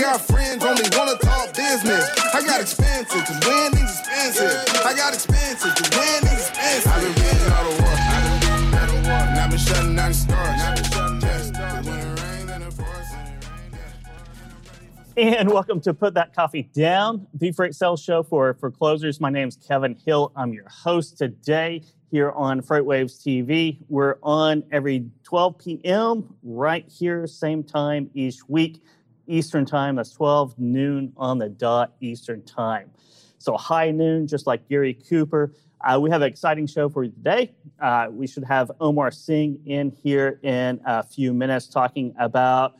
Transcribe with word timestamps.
got 0.00 0.20
friends, 0.22 0.64
only 0.64 0.82
wanna 0.96 1.14
talk 1.16 1.54
business. 1.54 2.08
I 2.32 2.42
got 2.42 2.62
expensive, 2.62 3.22
cause 3.22 3.46
winning's 3.46 3.98
expensive. 4.00 4.64
I 4.84 4.94
got 4.96 5.12
expensive, 5.12 5.74
cause 5.74 5.90
winning's 5.92 6.48
expensive. 6.48 6.90
I've 6.90 7.02
been 7.02 7.12
reading 7.22 7.52
all 7.52 7.64
the 7.70 7.82
war. 7.82 7.92
I've 7.92 8.40
been 8.40 8.48
reading 8.48 8.80
all 8.80 8.86
the 8.86 8.94
war. 8.94 9.20
And 9.28 9.38
I've 9.38 9.50
been 9.50 9.58
shutting 9.58 9.96
down 9.96 10.08
the 10.08 10.14
stars. 10.14 10.60
I've 10.60 10.76
been 10.76 10.84
shutting 10.84 11.18
down 11.20 11.38
the 11.38 11.44
stars. 11.44 11.86
When 11.86 11.98
it 11.98 12.22
rains 12.22 12.50
and 12.50 12.64
it 12.64 12.76
pours. 12.78 13.08
And 15.18 15.50
welcome 15.52 15.82
to 15.82 15.92
Put 15.92 16.14
That 16.14 16.34
Coffee 16.34 16.62
Down, 16.62 17.26
the 17.34 17.52
Freight 17.52 17.74
Sales 17.74 18.02
Show 18.02 18.22
for, 18.22 18.54
for 18.54 18.70
closers. 18.70 19.20
My 19.20 19.28
name's 19.28 19.56
Kevin 19.56 19.98
Hill. 20.06 20.32
I'm 20.34 20.54
your 20.54 20.68
host 20.70 21.18
today 21.18 21.82
here 22.10 22.30
on 22.30 22.62
FreightWaves 22.62 23.22
TV. 23.22 23.78
We're 23.88 24.16
on 24.22 24.64
every 24.72 25.10
12 25.24 25.58
p.m. 25.58 26.34
right 26.42 26.88
here, 26.88 27.26
same 27.26 27.62
time 27.62 28.10
each 28.14 28.48
week, 28.48 28.82
Eastern 29.30 29.64
Time. 29.64 29.96
That's 29.96 30.12
12 30.12 30.58
noon 30.58 31.12
on 31.16 31.38
the 31.38 31.48
dot 31.48 31.94
Eastern 32.00 32.42
Time. 32.42 32.90
So 33.38 33.56
high 33.56 33.90
noon, 33.90 34.26
just 34.26 34.46
like 34.46 34.68
Gary 34.68 34.94
Cooper. 34.94 35.54
Uh, 35.82 35.98
we 35.98 36.10
have 36.10 36.20
an 36.20 36.28
exciting 36.28 36.66
show 36.66 36.90
for 36.90 37.04
you 37.04 37.10
today. 37.10 37.52
Uh, 37.80 38.08
we 38.10 38.26
should 38.26 38.44
have 38.44 38.70
Omar 38.80 39.10
Singh 39.10 39.58
in 39.64 39.90
here 40.02 40.38
in 40.42 40.78
a 40.84 41.02
few 41.02 41.32
minutes 41.32 41.68
talking 41.68 42.14
about 42.18 42.74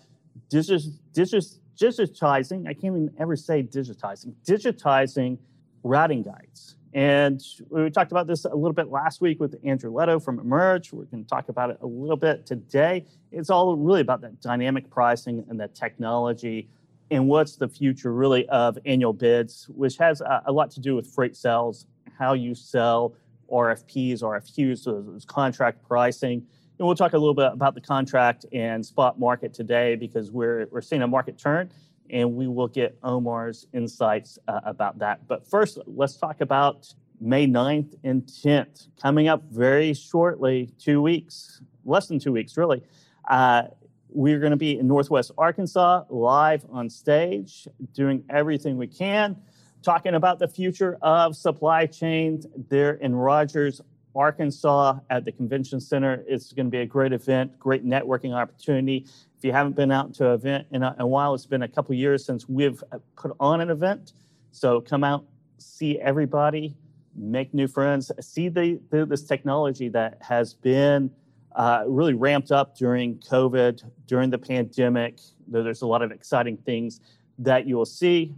digitizing. 0.50 2.68
I 2.68 2.74
can't 2.74 2.84
even 2.84 3.10
ever 3.18 3.36
say 3.36 3.62
digitizing. 3.62 4.34
Digitizing 4.46 5.38
routing 5.82 6.22
guides. 6.22 6.76
And 6.92 7.40
we 7.68 7.88
talked 7.90 8.10
about 8.10 8.26
this 8.26 8.44
a 8.44 8.54
little 8.54 8.72
bit 8.72 8.88
last 8.88 9.20
week 9.20 9.38
with 9.38 9.54
Andrew 9.64 9.96
Leto 9.96 10.18
from 10.18 10.40
Emerge. 10.40 10.92
We're 10.92 11.04
going 11.04 11.22
to 11.22 11.28
talk 11.28 11.48
about 11.48 11.70
it 11.70 11.78
a 11.82 11.86
little 11.86 12.16
bit 12.16 12.46
today. 12.46 13.06
It's 13.30 13.48
all 13.48 13.76
really 13.76 14.00
about 14.00 14.20
that 14.22 14.40
dynamic 14.40 14.90
pricing 14.90 15.44
and 15.48 15.60
that 15.60 15.74
technology 15.74 16.68
and 17.12 17.28
what's 17.28 17.56
the 17.56 17.68
future 17.68 18.12
really 18.12 18.48
of 18.48 18.78
annual 18.86 19.12
bids, 19.12 19.68
which 19.68 19.96
has 19.98 20.20
a, 20.20 20.52
lot 20.52 20.70
to 20.72 20.80
do 20.80 20.94
with 20.94 21.06
freight 21.06 21.36
sales, 21.36 21.86
how 22.18 22.34
you 22.34 22.54
sell 22.54 23.14
RFPs, 23.50 24.22
RFQs, 24.22 24.78
so 24.78 25.02
those 25.02 25.24
contract 25.24 25.82
pricing. 25.86 26.44
And 26.78 26.86
we'll 26.86 26.96
talk 26.96 27.12
a 27.12 27.18
little 27.18 27.34
bit 27.34 27.50
about 27.52 27.74
the 27.74 27.80
contract 27.80 28.46
and 28.52 28.84
spot 28.84 29.18
market 29.18 29.52
today 29.52 29.96
because 29.96 30.30
we're, 30.30 30.66
we're 30.70 30.80
seeing 30.80 31.02
a 31.02 31.08
market 31.08 31.36
turn 31.36 31.70
and 32.10 32.34
we 32.34 32.48
will 32.48 32.68
get 32.68 32.98
Omar's 33.02 33.66
insights 33.72 34.38
uh, 34.48 34.60
about 34.64 34.98
that. 34.98 35.26
But 35.26 35.46
first, 35.46 35.78
let's 35.86 36.16
talk 36.16 36.40
about 36.40 36.92
May 37.20 37.46
9th 37.46 37.94
and 38.02 38.22
10th, 38.22 38.88
coming 39.00 39.28
up 39.28 39.42
very 39.50 39.92
shortly, 39.94 40.70
two 40.78 41.02
weeks, 41.02 41.60
less 41.84 42.08
than 42.08 42.18
two 42.18 42.32
weeks, 42.32 42.56
really. 42.56 42.82
Uh, 43.28 43.64
we're 44.08 44.40
going 44.40 44.50
to 44.50 44.56
be 44.56 44.78
in 44.78 44.88
Northwest 44.88 45.30
Arkansas, 45.38 46.04
live 46.08 46.64
on 46.70 46.88
stage, 46.90 47.68
doing 47.92 48.24
everything 48.28 48.76
we 48.76 48.86
can, 48.86 49.36
talking 49.82 50.14
about 50.14 50.38
the 50.38 50.48
future 50.48 50.98
of 51.02 51.36
supply 51.36 51.86
chains 51.86 52.46
there 52.68 52.94
in 52.94 53.14
Rogers, 53.14 53.80
Arkansas 54.14 54.98
at 55.10 55.24
the 55.24 55.32
convention 55.32 55.80
center. 55.80 56.24
It's 56.26 56.52
going 56.52 56.66
to 56.66 56.70
be 56.70 56.78
a 56.78 56.86
great 56.86 57.12
event, 57.12 57.58
great 57.58 57.86
networking 57.86 58.34
opportunity. 58.34 59.06
If 59.38 59.44
you 59.44 59.52
haven't 59.52 59.76
been 59.76 59.92
out 59.92 60.14
to 60.14 60.28
an 60.28 60.34
event 60.34 60.66
in 60.72 60.82
a, 60.82 60.94
in 60.94 61.00
a 61.00 61.06
while, 61.06 61.34
it's 61.34 61.46
been 61.46 61.62
a 61.62 61.68
couple 61.68 61.94
years 61.94 62.24
since 62.24 62.48
we've 62.48 62.82
put 63.16 63.32
on 63.40 63.60
an 63.60 63.70
event. 63.70 64.12
So 64.52 64.80
come 64.80 65.04
out, 65.04 65.24
see 65.58 65.98
everybody, 66.00 66.74
make 67.14 67.54
new 67.54 67.68
friends, 67.68 68.10
see 68.20 68.48
the, 68.48 68.80
the 68.90 69.06
this 69.06 69.22
technology 69.22 69.88
that 69.90 70.18
has 70.20 70.54
been 70.54 71.10
uh, 71.54 71.84
really 71.86 72.14
ramped 72.14 72.52
up 72.52 72.76
during 72.76 73.18
COVID, 73.18 73.82
during 74.06 74.30
the 74.30 74.38
pandemic. 74.38 75.20
There's 75.46 75.82
a 75.82 75.86
lot 75.86 76.02
of 76.02 76.10
exciting 76.12 76.56
things 76.58 77.00
that 77.38 77.66
you 77.66 77.76
will 77.76 77.86
see 77.86 78.34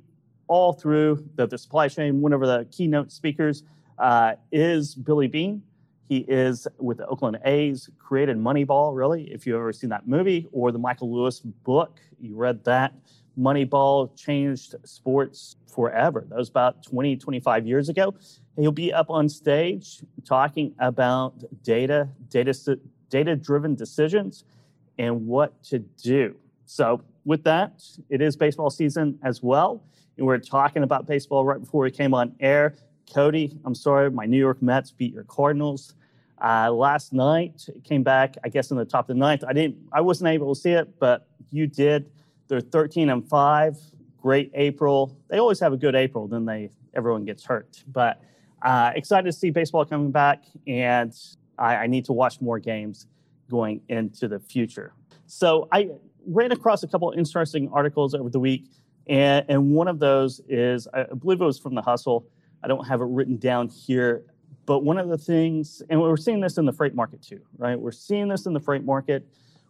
all 0.48 0.72
through 0.72 1.26
the, 1.36 1.46
the 1.46 1.58
supply 1.58 1.88
chain. 1.88 2.20
One 2.20 2.32
of 2.32 2.40
the 2.40 2.66
keynote 2.70 3.10
speakers 3.10 3.62
uh, 3.98 4.34
is 4.50 4.94
Billy 4.94 5.26
Beane. 5.26 5.62
He 6.08 6.18
is 6.28 6.68
with 6.78 6.98
the 6.98 7.06
Oakland 7.06 7.38
A's, 7.44 7.88
created 7.98 8.36
Moneyball, 8.36 8.94
really, 8.94 9.32
if 9.32 9.46
you've 9.46 9.56
ever 9.56 9.72
seen 9.72 9.90
that 9.90 10.06
movie, 10.06 10.46
or 10.52 10.70
the 10.70 10.78
Michael 10.78 11.10
Lewis 11.10 11.40
book. 11.40 12.00
You 12.20 12.36
read 12.36 12.64
that. 12.64 12.92
Moneyball 13.38 14.14
changed 14.16 14.74
sports 14.84 15.56
forever. 15.74 16.26
That 16.28 16.36
was 16.36 16.50
about 16.50 16.82
20, 16.82 17.16
25 17.16 17.66
years 17.66 17.88
ago. 17.88 18.14
He'll 18.56 18.72
be 18.72 18.92
up 18.92 19.08
on 19.08 19.28
stage 19.28 20.02
talking 20.24 20.74
about 20.78 21.42
data, 21.62 22.08
data, 22.28 22.78
data 23.08 23.36
driven 23.36 23.74
decisions, 23.74 24.44
and 24.98 25.26
what 25.26 25.62
to 25.64 25.78
do. 25.78 26.36
So, 26.66 27.02
with 27.24 27.44
that, 27.44 27.82
it 28.10 28.20
is 28.20 28.36
baseball 28.36 28.68
season 28.68 29.18
as 29.22 29.42
well. 29.42 29.82
And 30.16 30.26
we're 30.26 30.38
talking 30.38 30.82
about 30.82 31.06
baseball 31.06 31.44
right 31.44 31.60
before 31.60 31.84
we 31.84 31.90
came 31.90 32.14
on 32.14 32.34
air. 32.40 32.74
Cody, 33.12 33.58
I'm 33.64 33.74
sorry, 33.74 34.10
my 34.10 34.26
New 34.26 34.38
York 34.38 34.62
Mets 34.62 34.90
beat 34.90 35.12
your 35.12 35.24
Cardinals. 35.24 35.94
Uh, 36.42 36.70
last 36.72 37.12
night 37.12 37.64
it 37.68 37.84
came 37.84 38.02
back, 38.02 38.36
I 38.44 38.48
guess, 38.48 38.70
in 38.70 38.76
the 38.76 38.84
top 38.84 39.08
of 39.08 39.16
the 39.16 39.20
ninth. 39.20 39.44
I 39.46 39.52
didn't, 39.52 39.76
I 39.92 40.00
wasn't 40.00 40.28
able 40.28 40.54
to 40.54 40.60
see 40.60 40.72
it, 40.72 40.98
but 40.98 41.28
you 41.50 41.66
did. 41.66 42.10
They're 42.48 42.60
13 42.60 43.10
and 43.10 43.28
five. 43.28 43.78
Great 44.20 44.50
April. 44.54 45.16
They 45.28 45.38
always 45.38 45.58
have 45.60 45.72
a 45.72 45.76
good 45.76 45.94
April. 45.94 46.28
Then 46.28 46.44
they 46.44 46.70
everyone 46.94 47.24
gets 47.24 47.44
hurt. 47.44 47.82
But 47.88 48.22
uh, 48.62 48.92
excited 48.94 49.24
to 49.24 49.32
see 49.32 49.50
baseball 49.50 49.84
coming 49.84 50.10
back, 50.10 50.44
and 50.66 51.12
I, 51.58 51.76
I 51.76 51.86
need 51.86 52.04
to 52.06 52.12
watch 52.12 52.40
more 52.40 52.58
games 52.58 53.06
going 53.50 53.80
into 53.88 54.28
the 54.28 54.38
future. 54.38 54.94
So 55.26 55.68
I 55.72 55.90
ran 56.26 56.52
across 56.52 56.82
a 56.82 56.88
couple 56.88 57.10
interesting 57.12 57.68
articles 57.72 58.14
over 58.14 58.30
the 58.30 58.38
week, 58.38 58.66
and, 59.08 59.44
and 59.48 59.72
one 59.72 59.88
of 59.88 59.98
those 59.98 60.40
is 60.48 60.86
I 60.94 61.04
believe 61.04 61.40
it 61.40 61.44
was 61.44 61.58
from 61.58 61.74
the 61.74 61.82
Hustle. 61.82 62.26
I 62.62 62.68
don't 62.68 62.86
have 62.86 63.00
it 63.00 63.06
written 63.06 63.36
down 63.36 63.68
here 63.68 64.24
but 64.66 64.80
one 64.80 64.98
of 64.98 65.08
the 65.08 65.18
things, 65.18 65.82
and 65.90 66.00
we're 66.00 66.16
seeing 66.16 66.40
this 66.40 66.56
in 66.56 66.64
the 66.64 66.72
freight 66.72 66.94
market 66.94 67.22
too, 67.22 67.40
right? 67.58 67.78
We're 67.78 67.90
seeing 67.92 68.28
this 68.28 68.46
in 68.46 68.52
the 68.52 68.60
freight 68.60 68.84
market. 68.84 69.26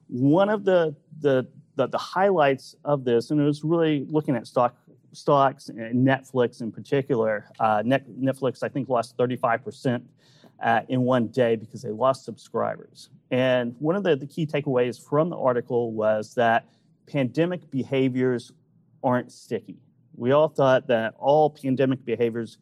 One 0.08 0.48
of 0.48 0.64
the 0.64 0.94
the 1.20 1.46
the, 1.76 1.86
the 1.88 1.98
highlights 1.98 2.76
of 2.84 3.04
this, 3.04 3.30
and 3.30 3.40
it 3.40 3.44
was 3.44 3.64
really 3.64 4.06
looking 4.10 4.36
at 4.36 4.46
stock 4.46 4.76
stocks 5.12 5.68
and 5.70 6.06
Netflix 6.06 6.60
in 6.60 6.70
particular. 6.70 7.46
Uh, 7.58 7.82
Net, 7.84 8.08
Netflix, 8.10 8.62
I 8.62 8.68
think, 8.68 8.88
lost 8.88 9.16
35% 9.16 10.02
uh, 10.62 10.80
in 10.88 11.02
one 11.02 11.28
day 11.28 11.56
because 11.56 11.82
they 11.82 11.90
lost 11.90 12.24
subscribers. 12.24 13.08
And 13.30 13.74
one 13.78 13.96
of 13.96 14.04
the, 14.04 14.16
the 14.16 14.26
key 14.26 14.46
takeaways 14.46 15.02
from 15.02 15.28
the 15.28 15.36
article 15.36 15.92
was 15.92 16.34
that 16.34 16.66
pandemic 17.06 17.70
behaviors 17.70 18.52
aren't 19.02 19.32
sticky. 19.32 19.78
We 20.14 20.32
all 20.32 20.48
thought 20.48 20.86
that 20.88 21.14
all 21.18 21.50
pandemic 21.50 22.04
behaviors 22.04 22.58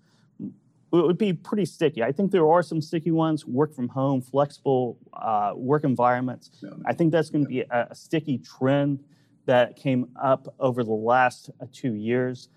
it 0.93 1.07
would 1.07 1.19
be 1.19 1.33
pretty 1.33 1.65
sticky. 1.65 2.03
I 2.03 2.13
think 2.13 2.33
there 2.33 2.49
are 2.49 2.63
some 2.63 2.81
sticky 2.81 3.13
ones, 3.13 3.47
work 3.47 3.75
from 3.75 3.89
home, 3.89 4.21
flexible 4.21 4.99
uh, 5.13 5.53
work 5.55 5.85
environments. 5.85 6.51
Yeah. 6.61 6.71
I 6.85 6.95
think 6.95 7.13
that's 7.13 7.31
going 7.31 7.45
to 7.45 7.49
be 7.49 7.61
a, 7.61 7.89
a, 7.91 7.95
sticky 7.95 8.39
trend 8.39 9.05
that 9.47 9.77
came 9.77 10.09
up 10.21 10.53
over 10.59 10.83
the 10.83 10.93
last 10.93 11.51
uh, 11.61 11.67
two 11.73 11.95
years. 11.95 12.49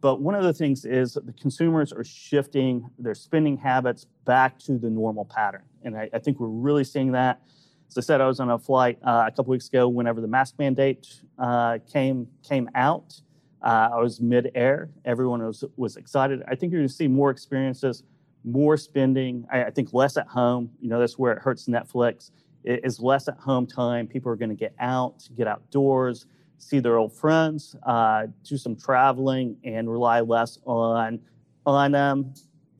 But 0.00 0.20
one 0.20 0.34
of 0.34 0.44
the 0.44 0.52
things 0.52 0.84
is 0.84 1.14
the 1.14 1.32
consumers 1.32 1.92
are 1.92 2.04
shifting 2.04 2.88
their 2.98 3.14
spending 3.14 3.56
habits 3.56 4.06
back 4.24 4.58
to 4.60 4.78
the 4.78 4.90
normal 4.90 5.24
pattern. 5.24 5.64
And 5.82 5.96
I, 5.96 6.10
I 6.12 6.18
think 6.18 6.38
we're 6.38 6.48
really 6.48 6.84
seeing 6.84 7.12
that. 7.12 7.40
As 7.88 7.96
I 7.96 8.02
said, 8.02 8.20
I 8.20 8.26
was 8.26 8.38
on 8.38 8.50
a 8.50 8.58
flight 8.58 8.98
uh, 9.02 9.24
a 9.26 9.30
couple 9.30 9.50
weeks 9.50 9.68
ago 9.68 9.88
whenever 9.88 10.20
the 10.20 10.28
mask 10.28 10.54
mandate 10.58 11.20
uh, 11.38 11.78
came, 11.90 12.28
came 12.46 12.68
out. 12.74 13.20
Uh, 13.62 13.90
I 13.92 14.00
was 14.00 14.20
mid-air. 14.20 14.90
Everyone 15.04 15.44
was 15.44 15.64
was 15.76 15.96
excited. 15.96 16.42
I 16.46 16.54
think 16.54 16.72
you're 16.72 16.80
going 16.80 16.88
to 16.88 16.94
see 16.94 17.08
more 17.08 17.30
experiences, 17.30 18.04
more 18.44 18.76
spending. 18.76 19.46
I, 19.52 19.64
I, 19.64 19.70
think 19.70 19.92
less 19.92 20.16
at 20.16 20.28
home. 20.28 20.70
You 20.80 20.88
know, 20.88 21.00
that's 21.00 21.18
where 21.18 21.32
it 21.32 21.40
hurts 21.40 21.66
Netflix. 21.66 22.30
It 22.62 22.80
is 22.84 23.00
less 23.00 23.26
at 23.26 23.36
home 23.38 23.66
time. 23.66 24.06
People 24.06 24.30
are 24.30 24.36
going 24.36 24.50
to 24.50 24.54
get 24.54 24.74
out, 24.78 25.28
get 25.36 25.48
outdoors, 25.48 26.26
see 26.58 26.78
their 26.78 26.98
old 26.98 27.12
friends, 27.12 27.74
uh, 27.84 28.26
do 28.44 28.56
some 28.56 28.76
traveling, 28.76 29.56
and 29.64 29.90
rely 29.90 30.20
less 30.20 30.58
on 30.64 31.20
on 31.66 31.94
um, 31.94 32.32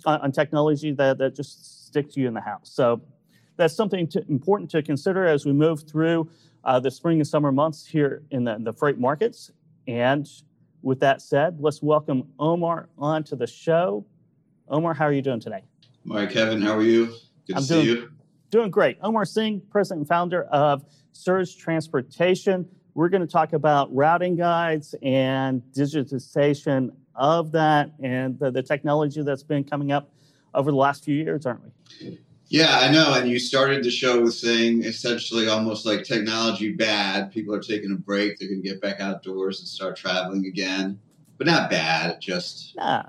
on, 0.07 0.31
technology 0.31 0.93
that 0.93 1.19
that 1.19 1.35
just 1.35 1.87
sticks 1.87 2.17
you 2.17 2.29
in 2.29 2.35
the 2.35 2.41
house. 2.41 2.71
So 2.71 3.01
that's 3.57 3.75
something 3.75 4.07
to, 4.09 4.25
important 4.29 4.71
to 4.71 4.83
consider 4.83 5.27
as 5.27 5.45
we 5.45 5.53
move 5.53 5.89
through 5.89 6.31
uh, 6.65 6.81
the 6.81 6.91
spring 6.91 7.19
and 7.19 7.27
summer 7.27 7.53
months 7.53 7.87
here 7.87 8.23
in 8.31 8.45
the, 8.45 8.57
the 8.61 8.73
freight 8.73 8.99
markets. 8.99 9.51
And 9.87 10.29
with 10.83 11.01
that 11.01 11.21
said, 11.23 11.61
let's 11.61 11.83
welcome 11.83 12.29
Omar 12.39 12.89
onto 12.99 13.37
the 13.37 13.47
show. 13.47 14.05
Omar, 14.69 14.95
how 14.95 15.05
are 15.07 15.13
you 15.13 15.23
doing 15.23 15.41
today? 15.41 15.63
All 16.11 16.17
right, 16.17 16.31
Kevin, 16.31 16.63
how 16.63 16.77
are 16.77 16.83
you? 16.83 17.07
Good 17.47 17.57
I'm 17.57 17.63
to 17.63 17.69
doing, 17.69 17.85
see 17.85 17.91
you. 17.91 18.13
Doing 18.51 18.71
great. 18.71 18.99
Omar 19.03 19.25
Singh, 19.25 19.61
president 19.71 20.01
and 20.01 20.09
founder 20.09 20.45
of 20.45 20.85
Surge 21.13 21.57
Transportation. 21.57 22.69
We're 22.95 23.09
going 23.09 23.21
to 23.21 23.27
talk 23.27 23.53
about 23.53 23.95
routing 23.95 24.37
guides 24.37 24.95
and 25.03 25.63
digitization 25.77 26.91
of 27.15 27.53
that 27.53 27.93
and 28.03 28.39
the, 28.39 28.51
the 28.51 28.63
technology 28.63 29.23
that's 29.23 29.43
been 29.43 29.65
coming 29.65 29.93
up 29.93 30.13
over 30.55 30.71
the 30.71 30.77
last 30.77 31.05
few 31.05 31.15
years, 31.15 31.47
aren't 31.47 31.63
we? 32.01 32.21
Yeah, 32.49 32.79
I 32.81 32.91
know. 32.91 33.15
And 33.15 33.29
you 33.29 33.39
started 33.39 33.85
the 33.85 33.91
show 33.91 34.23
with 34.23 34.35
saying 34.35 34.85
essentially 34.85 35.49
almost 35.49 35.85
like 35.85 36.03
technology 36.03 36.73
bad. 36.73 37.31
People 37.31 37.55
are 37.55 37.61
taking 37.61 37.93
a 37.93 37.97
break. 37.97 38.39
They're 38.39 38.49
going 38.49 38.63
to 38.63 38.69
get 38.69 38.81
back 38.81 39.01
outdoors 39.01 39.61
and 39.61 39.69
start 39.69 39.97
traveling 39.97 40.47
again. 40.47 40.99
But 41.37 41.47
not 41.47 41.71
bad, 41.71 42.21
just 42.21 42.75
nah. 42.77 43.05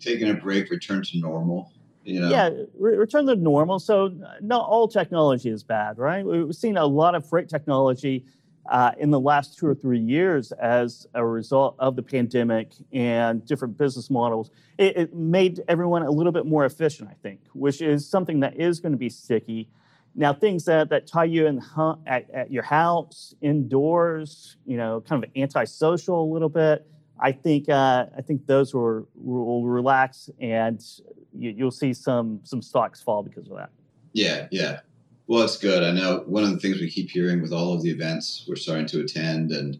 taking 0.00 0.28
a 0.28 0.34
break, 0.34 0.70
return 0.70 1.02
to 1.02 1.18
normal. 1.18 1.72
You 2.04 2.20
know? 2.20 2.28
Yeah, 2.28 2.50
re- 2.78 2.96
return 2.96 3.26
to 3.28 3.36
normal. 3.36 3.78
So, 3.78 4.14
not 4.42 4.68
all 4.68 4.88
technology 4.88 5.48
is 5.48 5.62
bad, 5.62 5.96
right? 5.96 6.24
We've 6.24 6.54
seen 6.54 6.76
a 6.76 6.84
lot 6.84 7.14
of 7.14 7.26
freight 7.26 7.48
technology 7.48 8.26
uh, 8.70 8.92
in 8.98 9.10
the 9.10 9.20
last 9.20 9.58
two 9.58 9.66
or 9.66 9.74
three 9.74 9.98
years 9.98 10.52
as 10.52 11.06
a 11.14 11.24
result 11.24 11.76
of 11.78 11.96
the 11.96 12.02
pandemic 12.02 12.72
and 12.92 13.44
different 13.44 13.76
business 13.76 14.10
models. 14.10 14.50
It, 14.78 14.96
it, 14.96 15.14
made 15.14 15.62
everyone 15.68 16.02
a 16.02 16.10
little 16.10 16.32
bit 16.32 16.46
more 16.46 16.64
efficient, 16.64 17.10
I 17.10 17.14
think, 17.22 17.40
which 17.52 17.82
is 17.82 18.08
something 18.08 18.40
that 18.40 18.56
is 18.56 18.80
going 18.80 18.92
to 18.92 18.98
be 18.98 19.10
sticky. 19.10 19.68
Now, 20.14 20.32
things 20.32 20.64
that, 20.64 20.88
that 20.90 21.06
tie 21.06 21.24
you 21.24 21.46
in 21.46 21.60
at, 22.06 22.30
at 22.30 22.50
your 22.50 22.62
house, 22.62 23.34
indoors, 23.40 24.56
you 24.64 24.76
know, 24.76 25.00
kind 25.00 25.22
of 25.22 25.30
antisocial 25.36 26.22
a 26.22 26.30
little 26.32 26.48
bit. 26.48 26.86
I 27.18 27.32
think 27.32 27.68
uh, 27.68 28.06
I 28.16 28.22
think 28.22 28.46
those 28.46 28.74
will, 28.74 29.08
will 29.14 29.64
relax, 29.64 30.30
and 30.40 30.84
you, 31.32 31.64
will 31.64 31.70
see 31.70 31.94
some 31.94 32.40
some 32.42 32.60
stocks 32.60 33.00
fall 33.00 33.22
because 33.22 33.48
of 33.48 33.56
that. 33.56 33.70
Yeah, 34.12 34.48
yeah. 34.50 34.80
Well, 35.26 35.42
it's 35.42 35.56
good. 35.56 35.82
I 35.82 35.92
know 35.92 36.22
one 36.26 36.44
of 36.44 36.50
the 36.50 36.58
things 36.58 36.80
we 36.80 36.90
keep 36.90 37.10
hearing 37.10 37.40
with 37.40 37.52
all 37.52 37.72
of 37.72 37.82
the 37.82 37.90
events 37.90 38.44
we're 38.46 38.56
starting 38.56 38.86
to 38.86 39.00
attend 39.00 39.52
and 39.52 39.78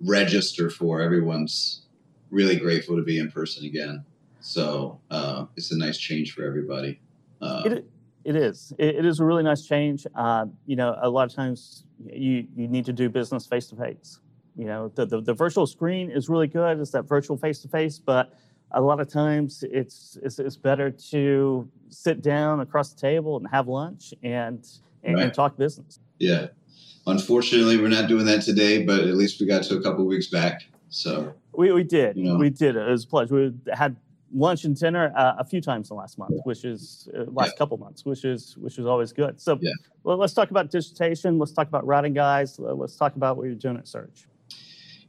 register 0.00 0.68
for, 0.68 1.00
everyone's 1.00 1.82
really 2.30 2.56
grateful 2.56 2.96
to 2.96 3.02
be 3.02 3.18
in 3.18 3.30
person 3.30 3.64
again. 3.64 4.04
So 4.40 5.00
uh, 5.10 5.46
it's 5.56 5.70
a 5.70 5.78
nice 5.78 5.96
change 5.96 6.34
for 6.34 6.44
everybody. 6.44 7.00
Uh, 7.40 7.62
it, 7.64 7.86
it 8.24 8.36
is. 8.36 8.72
It, 8.78 8.96
it 8.96 9.06
is 9.06 9.20
a 9.20 9.24
really 9.24 9.42
nice 9.42 9.66
change. 9.66 10.06
Uh, 10.14 10.46
you 10.66 10.76
know, 10.76 10.98
a 11.00 11.08
lot 11.08 11.28
of 11.28 11.34
times 11.34 11.84
you, 12.04 12.46
you 12.54 12.68
need 12.68 12.84
to 12.84 12.92
do 12.92 13.08
business 13.08 13.46
face 13.46 13.68
to 13.68 13.76
face. 13.76 14.18
You 14.56 14.66
know, 14.66 14.92
the, 14.94 15.06
the, 15.06 15.20
the 15.22 15.32
virtual 15.34 15.66
screen 15.66 16.10
is 16.10 16.28
really 16.28 16.48
good. 16.48 16.78
It's 16.80 16.90
that 16.90 17.04
virtual 17.04 17.36
face 17.36 17.60
to 17.60 17.68
face, 17.68 17.98
but 17.98 18.34
a 18.74 18.80
lot 18.80 19.00
of 19.00 19.08
times 19.08 19.64
it's, 19.70 20.18
it's, 20.22 20.38
it's 20.38 20.56
better 20.56 20.90
to 20.90 21.68
sit 21.88 22.22
down 22.22 22.60
across 22.60 22.92
the 22.92 23.00
table 23.00 23.36
and 23.36 23.46
have 23.48 23.68
lunch 23.68 24.14
and 24.22 24.66
and, 25.04 25.16
right. 25.16 25.24
and 25.24 25.34
talk 25.34 25.56
business. 25.56 25.98
Yeah. 26.18 26.48
Unfortunately, 27.06 27.78
we're 27.78 27.88
not 27.88 28.08
doing 28.08 28.26
that 28.26 28.42
today, 28.42 28.84
but 28.84 29.00
at 29.00 29.16
least 29.16 29.40
we 29.40 29.46
got 29.46 29.64
to 29.64 29.76
a 29.76 29.82
couple 29.82 30.04
weeks 30.06 30.28
back. 30.28 30.62
So 30.88 31.34
we, 31.52 31.72
we 31.72 31.82
did. 31.82 32.16
You 32.16 32.24
know. 32.24 32.36
We 32.36 32.50
did. 32.50 32.76
It 32.76 32.88
was 32.88 33.04
a 33.04 33.08
pleasure. 33.08 33.34
We 33.34 33.52
had 33.72 33.96
lunch 34.32 34.64
and 34.64 34.78
dinner 34.78 35.12
uh, 35.16 35.34
a 35.38 35.44
few 35.44 35.60
times 35.60 35.90
in 35.90 35.96
the 35.96 36.00
last 36.00 36.18
month, 36.18 36.34
which 36.44 36.64
is 36.64 37.08
uh, 37.16 37.24
last 37.32 37.48
yeah. 37.48 37.58
couple 37.58 37.76
months, 37.78 38.04
which 38.04 38.24
is 38.24 38.56
which 38.58 38.78
is 38.78 38.86
always 38.86 39.12
good. 39.12 39.40
So 39.40 39.58
yeah. 39.60 39.72
well, 40.04 40.16
let's 40.16 40.32
talk 40.32 40.50
about 40.50 40.70
dissertation. 40.70 41.38
Let's 41.38 41.52
talk 41.52 41.66
about 41.66 41.84
routing 41.86 42.14
guides. 42.14 42.58
Let's 42.58 42.94
talk 42.94 43.16
about 43.16 43.36
what 43.36 43.46
you're 43.46 43.54
doing 43.56 43.78
at 43.78 43.88
Surge. 43.88 44.28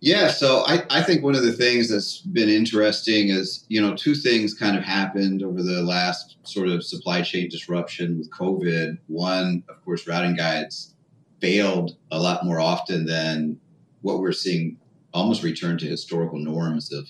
Yeah, 0.05 0.31
so 0.31 0.65
I, 0.67 0.83
I 0.89 1.01
think 1.01 1.23
one 1.23 1.33
of 1.33 1.43
the 1.43 1.53
things 1.53 1.87
that's 1.87 2.17
been 2.17 2.49
interesting 2.49 3.29
is, 3.29 3.63
you 3.69 3.79
know, 3.79 3.95
two 3.95 4.15
things 4.15 4.53
kind 4.53 4.77
of 4.77 4.83
happened 4.83 5.43
over 5.43 5.63
the 5.63 5.81
last 5.81 6.35
sort 6.43 6.67
of 6.67 6.83
supply 6.83 7.21
chain 7.21 7.47
disruption 7.47 8.17
with 8.17 8.29
COVID. 8.29 8.97
One, 9.07 9.63
of 9.69 9.81
course, 9.85 10.05
routing 10.05 10.35
guides 10.35 10.93
failed 11.39 11.95
a 12.11 12.19
lot 12.19 12.45
more 12.45 12.59
often 12.59 13.05
than 13.05 13.57
what 14.01 14.19
we're 14.19 14.33
seeing 14.33 14.75
almost 15.13 15.41
return 15.41 15.77
to 15.77 15.85
historical 15.85 16.37
norms 16.37 16.91
of 16.91 17.07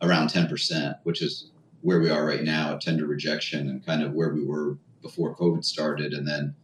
around 0.00 0.28
10%, 0.28 1.00
which 1.02 1.20
is 1.20 1.50
where 1.82 2.00
we 2.00 2.08
are 2.08 2.24
right 2.24 2.44
now, 2.44 2.78
tender 2.78 3.04
rejection 3.04 3.68
and 3.68 3.84
kind 3.84 4.02
of 4.02 4.14
where 4.14 4.32
we 4.32 4.42
were 4.42 4.78
before 5.02 5.36
COVID 5.36 5.66
started. 5.66 6.14
And 6.14 6.26
then 6.26 6.54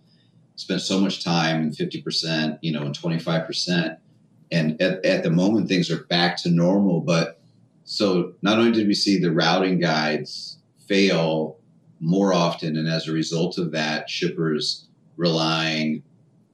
spent 0.57 0.81
so 0.81 0.99
much 0.99 1.23
time 1.23 1.61
in 1.61 1.73
50%, 1.73 2.59
you 2.63 2.73
know, 2.73 2.85
and 2.85 2.99
25% 2.99 3.99
and 4.51 4.81
at, 4.81 5.05
at 5.05 5.23
the 5.23 5.31
moment 5.31 5.69
things 5.69 5.91
are 5.91 6.05
back 6.05 6.37
to 6.37 6.51
normal 6.51 7.01
but 7.01 7.41
so 7.85 8.33
not 8.43 8.59
only 8.59 8.73
did 8.73 8.87
we 8.87 8.95
see 8.95 9.19
the 9.19 9.33
routing 9.33 9.79
guides 9.79 10.59
fail 10.87 11.59
more 12.01 12.33
often 12.33 12.77
and 12.77 12.89
as 12.89 13.09
a 13.09 13.13
result 13.13 13.59
of 13.59 13.73
that 13.73 14.09
shippers 14.09 14.87
relying 15.17 16.03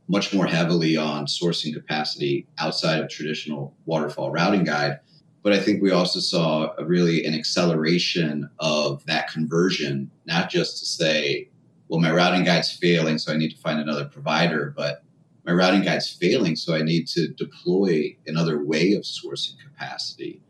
much 0.09 0.35
more 0.35 0.47
heavily 0.47 0.97
on 0.97 1.27
sourcing 1.27 1.73
capacity 1.73 2.47
outside 2.59 3.01
of 3.01 3.09
traditional 3.09 3.75
waterfall 3.87 4.31
routing 4.31 4.65
guide. 4.65 4.99
But 5.43 5.53
i 5.53 5.59
think 5.59 5.83
we 5.83 5.91
also 5.91 6.21
saw 6.21 6.73
a 6.79 6.85
really 6.85 7.25
an 7.25 7.35
acceleration 7.35 8.49
of 8.61 9.05
that 9.07 9.31
conversion 9.31 10.11
not 10.25 10.49
just 10.49 10.79
to 10.79 10.87
say 10.87 11.51
well 11.89 12.01
my 12.01 12.11
routing 12.11 12.45
guide's 12.45 12.73
failing 12.73 13.19
so 13.19 13.33
i 13.33 13.37
need 13.37 13.51
to 13.51 13.59
find 13.59 13.79
another 13.79 14.07
provider 14.07 14.73
but 14.75 15.04
my 15.45 15.53
routing 15.53 15.83
guide's 15.83 16.11
failing, 16.11 16.57
so 16.57 16.75
I 16.75 16.83
need 16.83 17.07
to 17.09 17.29
deploy 17.29 18.17
another 18.27 18.65
way 18.65 18.95
of 18.95 19.03
sourcing 19.03 19.55
capacity, 19.63 20.41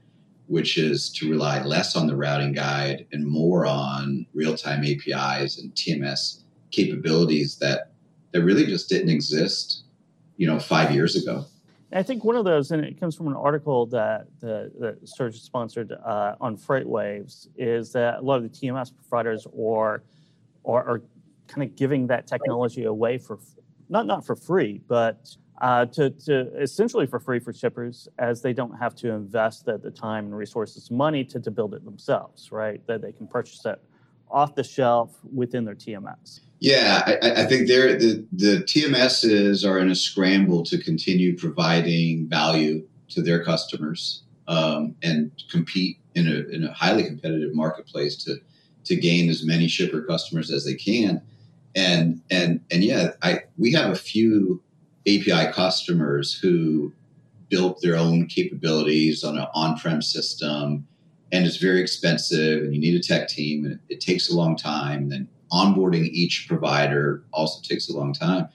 which 0.46 0.79
is 0.79 1.11
to 1.14 1.31
rely 1.31 1.62
less 1.62 1.96
on 1.96 2.06
the 2.06 2.17
routing 2.17 2.52
guide 2.52 3.06
and 3.12 3.26
more 3.26 3.67
on 3.67 4.26
real-time 4.35 4.85
APIs 4.85 5.58
and 5.58 5.75
TMS 5.75 6.43
capabilities 6.70 7.56
that 7.56 7.91
that 8.32 8.43
really 8.43 8.67
just 8.67 8.88
didn't 8.88 9.11
exist, 9.11 9.85
you 10.37 10.46
know, 10.46 10.58
five 10.58 10.93
years 10.93 11.14
ago. 11.14 11.46
I 11.93 12.02
think 12.02 12.25
one 12.25 12.35
of 12.35 12.44
those, 12.44 12.73
and 12.73 12.85
it 12.85 12.99
comes 12.99 13.14
from 13.14 13.29
an 13.29 13.37
article 13.37 13.87
that 13.87 14.26
the, 14.41 14.73
that 14.81 15.08
Surge 15.08 15.41
sponsored 15.41 15.93
uh, 15.93 16.35
on 16.41 16.56
FreightWaves, 16.56 17.46
is 17.56 17.93
that 17.93 18.19
a 18.19 18.20
lot 18.20 18.37
of 18.37 18.43
the 18.43 18.49
TMS 18.49 18.91
providers 18.93 19.46
are, 19.46 20.02
are, 20.64 20.85
are 20.85 21.02
kind 21.46 21.62
of 21.62 21.76
giving 21.76 22.08
that 22.08 22.26
technology 22.26 22.85
away 22.85 23.19
for 23.19 23.38
not 23.89 24.07
not 24.07 24.25
for 24.25 24.37
free, 24.37 24.81
but 24.89 25.37
uh, 25.61 25.87
to, 25.87 26.11
to 26.11 26.51
essentially 26.61 27.07
for 27.07 27.21
free 27.21 27.39
for 27.39 27.53
shippers 27.53 28.09
as 28.19 28.43
they 28.43 28.53
don't 28.53 28.77
have 28.77 28.95
to 28.95 29.11
invest 29.11 29.65
the, 29.65 29.79
the 29.79 29.91
time 29.91 30.27
and 30.27 30.37
resources 30.37 30.91
money 30.91 31.25
to, 31.25 31.39
to 31.41 31.51
build 31.51 31.75
it 31.75 31.85
themselves, 31.85 32.51
right? 32.51 32.85
That 32.87 33.03
they 33.03 33.13
can 33.13 33.27
purchase 33.27 33.65
it 33.65 33.81
off 34.31 34.55
the 34.55 34.65
shelf 34.65 35.17
within 35.33 35.65
their 35.65 35.75
TMS. 35.75 36.41
Yeah, 36.59 37.03
I, 37.07 37.43
I 37.43 37.47
think 37.47 37.69
the, 37.69 38.27
the 38.33 38.63
TMSs 38.63 39.69
are 39.69 39.79
in 39.79 39.91
a 39.91 39.95
scramble 39.95 40.65
to 40.65 40.79
continue 40.79 41.37
providing 41.37 42.29
value 42.29 42.87
to 43.11 43.23
their 43.23 43.45
customers 43.45 44.23
um, 44.49 44.97
and 45.03 45.31
compete 45.51 45.99
in 46.15 46.27
a, 46.27 46.55
in 46.55 46.65
a 46.65 46.73
highly 46.73 47.05
competitive 47.05 47.55
marketplace 47.55 48.17
to, 48.25 48.37
to 48.85 48.97
gain 48.97 49.29
as 49.29 49.45
many 49.45 49.69
shipper 49.69 50.03
customers 50.03 50.51
as 50.51 50.65
they 50.65 50.75
can 50.75 51.23
and 51.75 52.21
and 52.31 52.61
and 52.71 52.85
yeah, 52.85 53.12
I 53.23 53.41
we 53.59 53.73
have 53.73 53.91
a 53.91 53.97
few 53.97 54.62
API 55.06 55.53
customers 55.53 56.35
who 56.35 56.93
built 57.49 57.81
their 57.82 57.97
own 57.97 58.26
capabilities 58.26 59.22
on 59.22 59.39
an 59.39 59.46
on-prem 59.55 60.01
system, 60.01 60.87
and 61.31 61.46
it's 61.46 61.58
very 61.58 61.81
expensive, 61.81 62.63
and 62.63 62.75
you 62.75 62.81
need 62.81 62.94
a 62.94 63.03
tech 63.03 63.29
team, 63.29 63.65
and 63.65 63.75
it, 63.75 63.81
it 63.89 64.01
takes 64.01 64.31
a 64.31 64.37
long 64.37 64.56
time. 64.56 65.03
And 65.03 65.13
then 65.13 65.29
onboarding 65.53 66.08
each 66.10 66.46
provider 66.49 67.22
also 67.32 67.60
takes 67.63 67.89
a 67.89 67.96
long 67.96 68.13
time. 68.13 68.49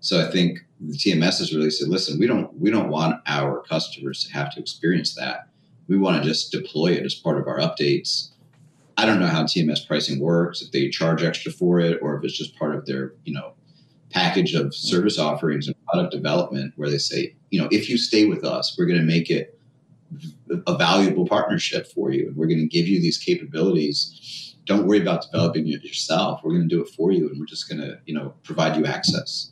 So 0.00 0.20
I 0.20 0.30
think 0.30 0.58
the 0.80 0.96
TMS 0.96 1.38
has 1.38 1.54
really 1.54 1.70
said, 1.70 1.88
listen, 1.88 2.18
we 2.18 2.26
don't 2.26 2.52
we 2.58 2.70
don't 2.70 2.88
want 2.88 3.20
our 3.26 3.62
customers 3.62 4.24
to 4.24 4.32
have 4.32 4.52
to 4.54 4.60
experience 4.60 5.14
that. 5.14 5.48
We 5.88 5.98
want 5.98 6.22
to 6.22 6.28
just 6.28 6.50
deploy 6.50 6.92
it 6.92 7.04
as 7.04 7.14
part 7.14 7.38
of 7.38 7.46
our 7.46 7.58
updates 7.58 8.31
I 8.96 9.06
don't 9.06 9.20
know 9.20 9.26
how 9.26 9.44
TMS 9.44 9.86
pricing 9.86 10.20
works, 10.20 10.62
if 10.62 10.72
they 10.72 10.88
charge 10.88 11.22
extra 11.22 11.50
for 11.50 11.80
it, 11.80 11.98
or 12.02 12.16
if 12.16 12.24
it's 12.24 12.36
just 12.36 12.56
part 12.58 12.74
of 12.74 12.86
their, 12.86 13.14
you 13.24 13.32
know, 13.32 13.54
package 14.10 14.54
of 14.54 14.74
service 14.74 15.18
offerings 15.18 15.66
and 15.66 15.76
product 15.86 16.12
development 16.12 16.74
where 16.76 16.90
they 16.90 16.98
say, 16.98 17.34
you 17.50 17.60
know, 17.60 17.68
if 17.70 17.88
you 17.88 17.96
stay 17.96 18.26
with 18.26 18.44
us, 18.44 18.76
we're 18.78 18.86
going 18.86 18.98
to 18.98 19.04
make 19.04 19.30
it 19.30 19.58
a 20.66 20.76
valuable 20.76 21.26
partnership 21.26 21.86
for 21.86 22.10
you. 22.10 22.28
And 22.28 22.36
we're 22.36 22.46
going 22.46 22.60
to 22.60 22.66
give 22.66 22.86
you 22.86 23.00
these 23.00 23.16
capabilities. 23.16 24.54
Don't 24.66 24.86
worry 24.86 25.00
about 25.00 25.22
developing 25.22 25.66
it 25.68 25.82
yourself. 25.82 26.40
We're 26.44 26.52
going 26.52 26.68
to 26.68 26.74
do 26.74 26.82
it 26.82 26.90
for 26.90 27.10
you. 27.10 27.28
And 27.28 27.40
we're 27.40 27.46
just 27.46 27.68
going 27.68 27.80
to, 27.80 27.98
you 28.04 28.14
know, 28.14 28.34
provide 28.42 28.76
you 28.76 28.84
access. 28.84 29.50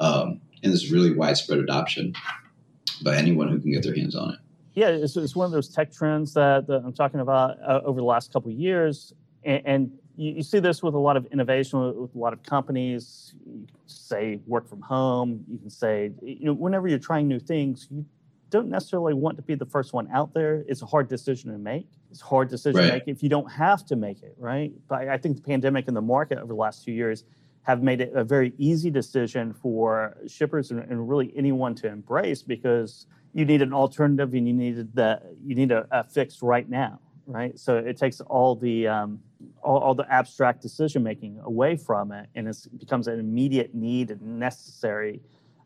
Um, 0.00 0.42
and 0.62 0.70
there's 0.72 0.92
really 0.92 1.14
widespread 1.14 1.58
adoption 1.58 2.12
by 3.02 3.16
anyone 3.16 3.48
who 3.48 3.58
can 3.58 3.72
get 3.72 3.82
their 3.82 3.96
hands 3.96 4.14
on 4.14 4.34
it 4.34 4.41
yeah, 4.74 4.88
it's, 4.88 5.16
it's 5.16 5.36
one 5.36 5.46
of 5.46 5.52
those 5.52 5.68
tech 5.68 5.92
trends 5.92 6.34
that, 6.34 6.66
that 6.66 6.82
I'm 6.84 6.92
talking 6.92 7.20
about 7.20 7.58
uh, 7.62 7.80
over 7.84 8.00
the 8.00 8.06
last 8.06 8.32
couple 8.32 8.50
of 8.50 8.56
years, 8.56 9.12
and, 9.44 9.62
and 9.66 9.90
you, 10.16 10.32
you, 10.34 10.42
see 10.42 10.60
this 10.60 10.82
with 10.82 10.94
a 10.94 10.98
lot 10.98 11.16
of 11.16 11.26
innovation 11.26 12.00
with 12.00 12.14
a 12.14 12.18
lot 12.18 12.32
of 12.32 12.42
companies. 12.42 13.34
You 13.46 13.66
can 13.66 13.78
say 13.86 14.40
work 14.46 14.68
from 14.68 14.80
home. 14.80 15.44
You 15.48 15.58
can 15.58 15.70
say 15.70 16.12
you 16.22 16.46
know 16.46 16.52
whenever 16.54 16.88
you're 16.88 16.98
trying 16.98 17.28
new 17.28 17.38
things, 17.38 17.88
you 17.90 18.04
don't 18.50 18.68
necessarily 18.68 19.14
want 19.14 19.36
to 19.36 19.42
be 19.42 19.54
the 19.54 19.66
first 19.66 19.92
one 19.92 20.08
out 20.12 20.32
there. 20.32 20.64
It's 20.68 20.82
a 20.82 20.86
hard 20.86 21.08
decision 21.08 21.50
to 21.52 21.58
make. 21.58 21.88
It's 22.10 22.22
a 22.22 22.26
hard 22.26 22.48
decision 22.48 22.80
right. 22.80 22.86
to 22.86 22.92
make 22.94 23.04
if 23.06 23.22
you 23.22 23.28
don't 23.28 23.50
have 23.50 23.84
to 23.86 23.96
make 23.96 24.22
it, 24.22 24.34
right? 24.38 24.72
But 24.88 25.08
I 25.08 25.18
think 25.18 25.36
the 25.36 25.42
pandemic 25.42 25.88
and 25.88 25.96
the 25.96 26.02
market 26.02 26.38
over 26.38 26.48
the 26.48 26.54
last 26.54 26.84
two 26.84 26.92
years 26.92 27.24
have 27.62 27.82
made 27.82 28.00
it 28.00 28.12
a 28.14 28.24
very 28.24 28.52
easy 28.58 28.90
decision 28.90 29.52
for 29.52 30.16
shippers 30.26 30.70
and, 30.70 30.80
and 30.80 31.08
really 31.08 31.32
anyone 31.36 31.74
to 31.76 31.88
embrace 31.88 32.42
because 32.42 33.06
you 33.34 33.44
need 33.44 33.62
an 33.62 33.72
alternative 33.72 34.34
and 34.34 34.46
you 34.46 34.54
needed 34.54 34.94
the 34.94 35.20
you 35.44 35.54
need 35.54 35.72
a, 35.72 35.86
a 35.90 36.04
fix 36.04 36.42
right 36.42 36.68
now 36.68 36.98
right 37.26 37.58
so 37.58 37.76
it 37.76 37.96
takes 37.96 38.20
all 38.20 38.54
the 38.54 38.86
um, 38.86 39.20
all, 39.62 39.78
all 39.78 39.94
the 39.94 40.10
abstract 40.12 40.62
decision 40.62 41.02
making 41.02 41.38
away 41.44 41.76
from 41.76 42.12
it, 42.12 42.28
and 42.34 42.48
it 42.48 42.56
becomes 42.78 43.08
an 43.08 43.18
immediate 43.18 43.74
need 43.74 44.10
and 44.10 44.38
necessary. 44.38 45.20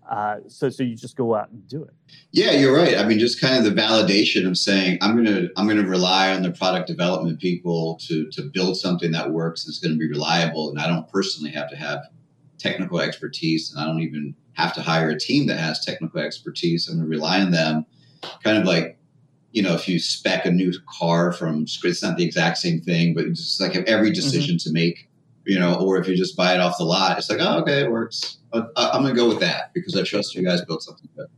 Uh, 0.08 0.38
so, 0.46 0.70
so 0.70 0.85
you 0.85 0.94
just 0.94 1.16
go 1.16 1.35
out 1.35 1.50
and 1.50 1.66
do 1.66 1.82
it. 1.82 1.92
Yeah, 2.30 2.52
you're 2.52 2.76
right. 2.76 2.96
I 2.96 3.04
mean, 3.04 3.18
just 3.18 3.40
kind 3.40 3.56
of 3.56 3.64
the 3.64 3.80
validation 3.80 4.46
of 4.46 4.56
saying 4.56 4.99
I'm 5.02 5.16
gonna 5.16 5.49
I'm 5.56 5.66
gonna 5.66 5.82
rely 5.82 6.32
on 6.32 6.42
the 6.42 6.52
product 6.52 6.87
development 6.87 7.40
people 7.40 7.99
to 8.06 8.30
to 8.30 8.42
build 8.42 8.76
something 8.76 9.11
that 9.12 9.30
works 9.30 9.64
and 9.64 9.73
it's 9.73 9.80
going 9.80 9.92
to 9.92 9.99
be 9.99 10.08
reliable, 10.08 10.70
and 10.70 10.78
I 10.78 10.87
don't 10.87 11.08
personally 11.08 11.50
have 11.50 11.68
to 11.70 11.76
have 11.76 12.00
technical 12.58 13.00
expertise, 13.00 13.73
and 13.73 13.82
I 13.82 13.87
don't 13.87 14.00
even 14.00 14.35
have 14.57 14.75
to 14.75 14.83
hire 14.83 15.11
a 15.11 15.19
team 15.19 15.47
that 15.47 15.59
has 15.59 15.85
technical 15.85 16.21
expertise. 16.21 16.87
To 16.87 16.97
rely 16.97 17.41
on 17.41 17.51
them, 17.51 17.87
kind 18.43 18.59
of 18.59 18.65
like 18.65 18.97
you 19.57 19.63
know, 19.63 19.73
if 19.73 19.89
you 19.89 19.99
spec 19.99 20.45
a 20.45 20.51
new 20.51 20.71
car 20.87 21.33
from, 21.33 21.63
it's 21.63 22.03
not 22.03 22.19
the 22.19 22.25
exact 22.25 22.59
same 22.59 22.79
thing, 22.79 23.15
but 23.15 23.25
it's 23.25 23.41
just 23.41 23.59
like 23.59 23.75
every 23.75 24.09
mm-hmm. 24.09 24.15
decision 24.15 24.57
mm-hmm. 24.57 24.69
to 24.69 24.73
make, 24.75 25.09
you 25.47 25.59
know, 25.59 25.77
or 25.77 25.97
if 25.97 26.07
you 26.07 26.15
just 26.15 26.37
buy 26.37 26.53
it 26.53 26.61
off 26.61 26.77
the 26.77 26.85
lot, 26.85 27.17
it's 27.17 27.31
like, 27.31 27.39
oh, 27.41 27.61
okay, 27.61 27.81
it 27.81 27.91
works. 27.91 28.37
I'm 28.53 29.03
going 29.03 29.07
to 29.07 29.15
go 29.15 29.27
with 29.27 29.41
that 29.41 29.73
because 29.73 29.97
I 29.97 30.03
trust 30.03 30.35
you 30.35 30.45
guys 30.45 30.63
built 30.67 30.83
something 30.83 31.09
good. 31.17 31.29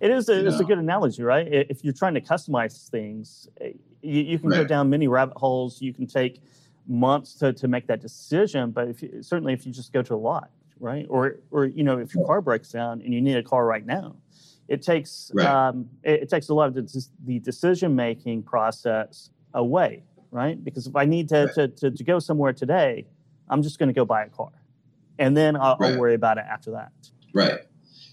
It 0.00 0.10
is 0.10 0.30
a, 0.30 0.46
it's 0.46 0.58
a 0.58 0.64
good 0.64 0.78
analogy, 0.78 1.22
right? 1.22 1.46
If 1.46 1.84
you're 1.84 1.92
trying 1.92 2.14
to 2.14 2.22
customize 2.22 2.88
things, 2.88 3.46
eh, 3.60 3.72
you, 4.00 4.22
you 4.22 4.38
can 4.38 4.48
right. 4.48 4.56
go 4.56 4.64
down 4.64 4.88
many 4.88 5.06
rabbit 5.06 5.36
holes. 5.36 5.82
You 5.82 5.92
can 5.92 6.06
take 6.06 6.40
months 6.88 7.34
to, 7.34 7.52
to 7.52 7.68
make 7.68 7.86
that 7.88 8.00
decision, 8.00 8.70
but 8.70 8.88
if 8.88 9.02
you, 9.02 9.22
certainly 9.22 9.52
if 9.52 9.66
you 9.66 9.72
just 9.72 9.92
go 9.92 10.00
to 10.00 10.14
a 10.14 10.16
lot, 10.16 10.50
right? 10.80 11.06
Or, 11.08 11.36
or, 11.50 11.66
you 11.66 11.84
know, 11.84 11.98
if 11.98 12.14
your 12.14 12.26
car 12.26 12.40
breaks 12.40 12.70
down 12.70 13.02
and 13.02 13.14
you 13.14 13.20
need 13.20 13.36
a 13.36 13.42
car 13.42 13.66
right 13.66 13.84
now, 13.84 14.16
it 14.68 14.82
takes 14.82 15.30
right. 15.34 15.46
um, 15.46 15.88
it, 16.02 16.22
it, 16.22 16.28
takes 16.30 16.48
a 16.48 16.54
lot 16.54 16.68
of 16.68 16.74
the, 16.74 17.06
the 17.24 17.38
decision 17.40 17.94
making 17.94 18.42
process 18.44 19.30
away, 19.54 20.04
right? 20.30 20.62
Because 20.62 20.86
if 20.86 20.96
I 20.96 21.04
need 21.04 21.28
to, 21.30 21.44
right. 21.44 21.54
to, 21.54 21.68
to, 21.68 21.90
to, 21.90 22.04
go 22.04 22.20
somewhere 22.20 22.52
today, 22.52 23.06
I'm 23.48 23.62
just 23.62 23.78
going 23.78 23.88
to 23.88 23.92
go 23.92 24.04
buy 24.04 24.24
a 24.24 24.28
car, 24.28 24.52
and 25.18 25.36
then 25.36 25.56
I'll, 25.56 25.76
right. 25.78 25.92
I'll, 25.92 25.98
worry 25.98 26.14
about 26.14 26.38
it 26.38 26.44
after 26.48 26.70
that. 26.70 26.92
Right. 27.34 27.58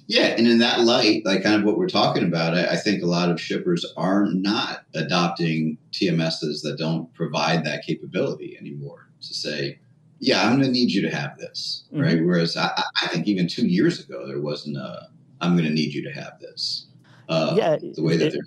Yeah, 0.08 0.28
and 0.38 0.48
in 0.48 0.60
that 0.60 0.80
light, 0.82 1.26
like 1.26 1.44
kind 1.44 1.56
of 1.56 1.64
what 1.64 1.78
we're 1.78 1.90
talking 1.90 2.24
about, 2.24 2.56
I, 2.56 2.72
I 2.72 2.76
think 2.78 3.04
a 3.04 3.08
lot 3.08 3.30
of 3.30 3.40
shippers 3.40 3.86
are 3.98 4.26
not 4.26 4.86
adopting 4.96 5.78
TMSs 5.92 6.64
that 6.64 6.78
don't 6.80 7.14
provide 7.14 7.66
that 7.66 7.84
capability 7.86 8.58
anymore. 8.60 9.10
To 9.20 9.34
say, 9.34 9.80
yeah, 10.20 10.44
I'm 10.44 10.54
going 10.54 10.66
to 10.66 10.72
need 10.72 10.92
you 10.92 11.02
to 11.02 11.10
have 11.10 11.38
this, 11.38 11.86
mm-hmm. 11.92 12.02
right? 12.02 12.26
Whereas 12.26 12.58
I, 12.58 12.72
I 13.02 13.08
think 13.08 13.28
even 13.28 13.48
two 13.48 13.68
years 13.68 14.00
ago 14.00 14.28
there 14.28 14.42
wasn't 14.42 14.78
a 14.78 15.10
I'm 15.42 15.54
going 15.56 15.68
to 15.68 15.74
need 15.74 15.94
you 15.94 16.04
to 16.04 16.12
have 16.12 16.40
this. 16.40 16.88
Uh, 17.30 17.54
yeah, 17.58 17.78
the 17.94 18.02
way 18.02 18.18
that 18.18 18.34
it, 18.34 18.42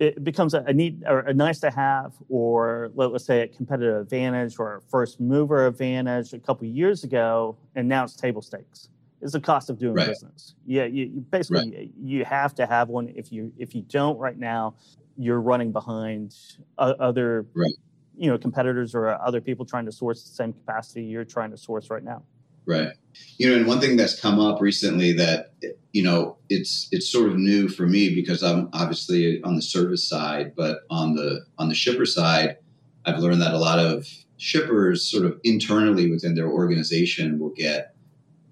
it 0.00 0.24
becomes 0.24 0.54
a, 0.54 0.60
a 0.66 0.72
need 0.72 1.04
or 1.06 1.20
a 1.20 1.34
nice 1.34 1.60
to 1.60 1.70
have, 1.70 2.12
or 2.28 2.90
let, 2.94 3.12
us 3.12 3.24
say 3.24 3.42
a 3.42 3.48
competitive 3.48 4.02
advantage 4.02 4.58
or 4.58 4.76
a 4.76 4.80
first 4.82 5.20
mover 5.20 5.66
advantage 5.66 6.32
a 6.32 6.38
couple 6.38 6.66
years 6.66 7.04
ago, 7.04 7.56
and 7.74 7.88
now 7.88 8.04
it's 8.04 8.14
table 8.14 8.42
stakes. 8.42 8.88
It's 9.22 9.32
the 9.32 9.40
cost 9.40 9.70
of 9.70 9.78
doing 9.78 9.94
right. 9.94 10.08
business. 10.08 10.54
Yeah, 10.66 10.84
you, 10.84 11.06
you 11.06 11.20
basically 11.20 11.74
right. 11.74 11.90
you 12.02 12.24
have 12.24 12.54
to 12.56 12.66
have 12.66 12.88
one. 12.88 13.10
If 13.14 13.32
you 13.32 13.52
if 13.56 13.74
you 13.74 13.82
don't 13.82 14.18
right 14.18 14.38
now, 14.38 14.74
you're 15.16 15.40
running 15.40 15.72
behind 15.72 16.34
other 16.76 17.46
right. 17.54 17.74
You 18.16 18.30
know 18.30 18.38
competitors 18.38 18.94
or 18.94 19.08
other 19.20 19.40
people 19.40 19.64
trying 19.64 19.86
to 19.86 19.92
source 19.92 20.22
the 20.24 20.34
same 20.34 20.52
capacity 20.52 21.02
you're 21.02 21.24
trying 21.24 21.50
to 21.50 21.56
source 21.56 21.90
right 21.90 22.04
now. 22.04 22.22
Right. 22.66 22.88
You 23.36 23.50
know, 23.50 23.56
and 23.56 23.66
one 23.66 23.80
thing 23.80 23.96
that's 23.96 24.18
come 24.18 24.40
up 24.40 24.60
recently 24.60 25.12
that 25.12 25.52
you 25.92 26.02
know 26.02 26.36
it's 26.48 26.88
it's 26.92 27.08
sort 27.08 27.28
of 27.28 27.36
new 27.36 27.68
for 27.68 27.86
me 27.86 28.14
because 28.14 28.42
I'm 28.42 28.68
obviously 28.72 29.42
on 29.42 29.56
the 29.56 29.62
service 29.62 30.08
side, 30.08 30.54
but 30.56 30.80
on 30.90 31.14
the 31.14 31.44
on 31.58 31.68
the 31.68 31.74
shipper 31.74 32.06
side, 32.06 32.56
I've 33.04 33.18
learned 33.18 33.42
that 33.42 33.54
a 33.54 33.58
lot 33.58 33.78
of 33.78 34.06
shippers 34.36 35.08
sort 35.08 35.24
of 35.24 35.38
internally 35.44 36.10
within 36.10 36.34
their 36.34 36.48
organization 36.48 37.38
will 37.38 37.50
get 37.50 37.94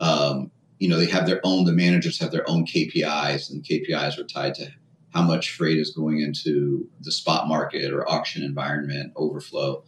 um, 0.00 0.50
you 0.78 0.88
know 0.88 0.98
they 0.98 1.06
have 1.06 1.26
their 1.26 1.40
own 1.44 1.64
the 1.64 1.72
managers 1.72 2.18
have 2.18 2.30
their 2.32 2.48
own 2.48 2.66
KPIs 2.66 3.50
and 3.50 3.64
KPIs 3.64 4.18
are 4.18 4.24
tied 4.24 4.54
to 4.56 4.70
how 5.12 5.22
much 5.22 5.50
freight 5.50 5.78
is 5.78 5.90
going 5.90 6.20
into 6.20 6.88
the 7.00 7.12
spot 7.12 7.48
market 7.48 7.92
or 7.92 8.08
auction 8.10 8.42
environment 8.42 9.12
overflow. 9.16 9.84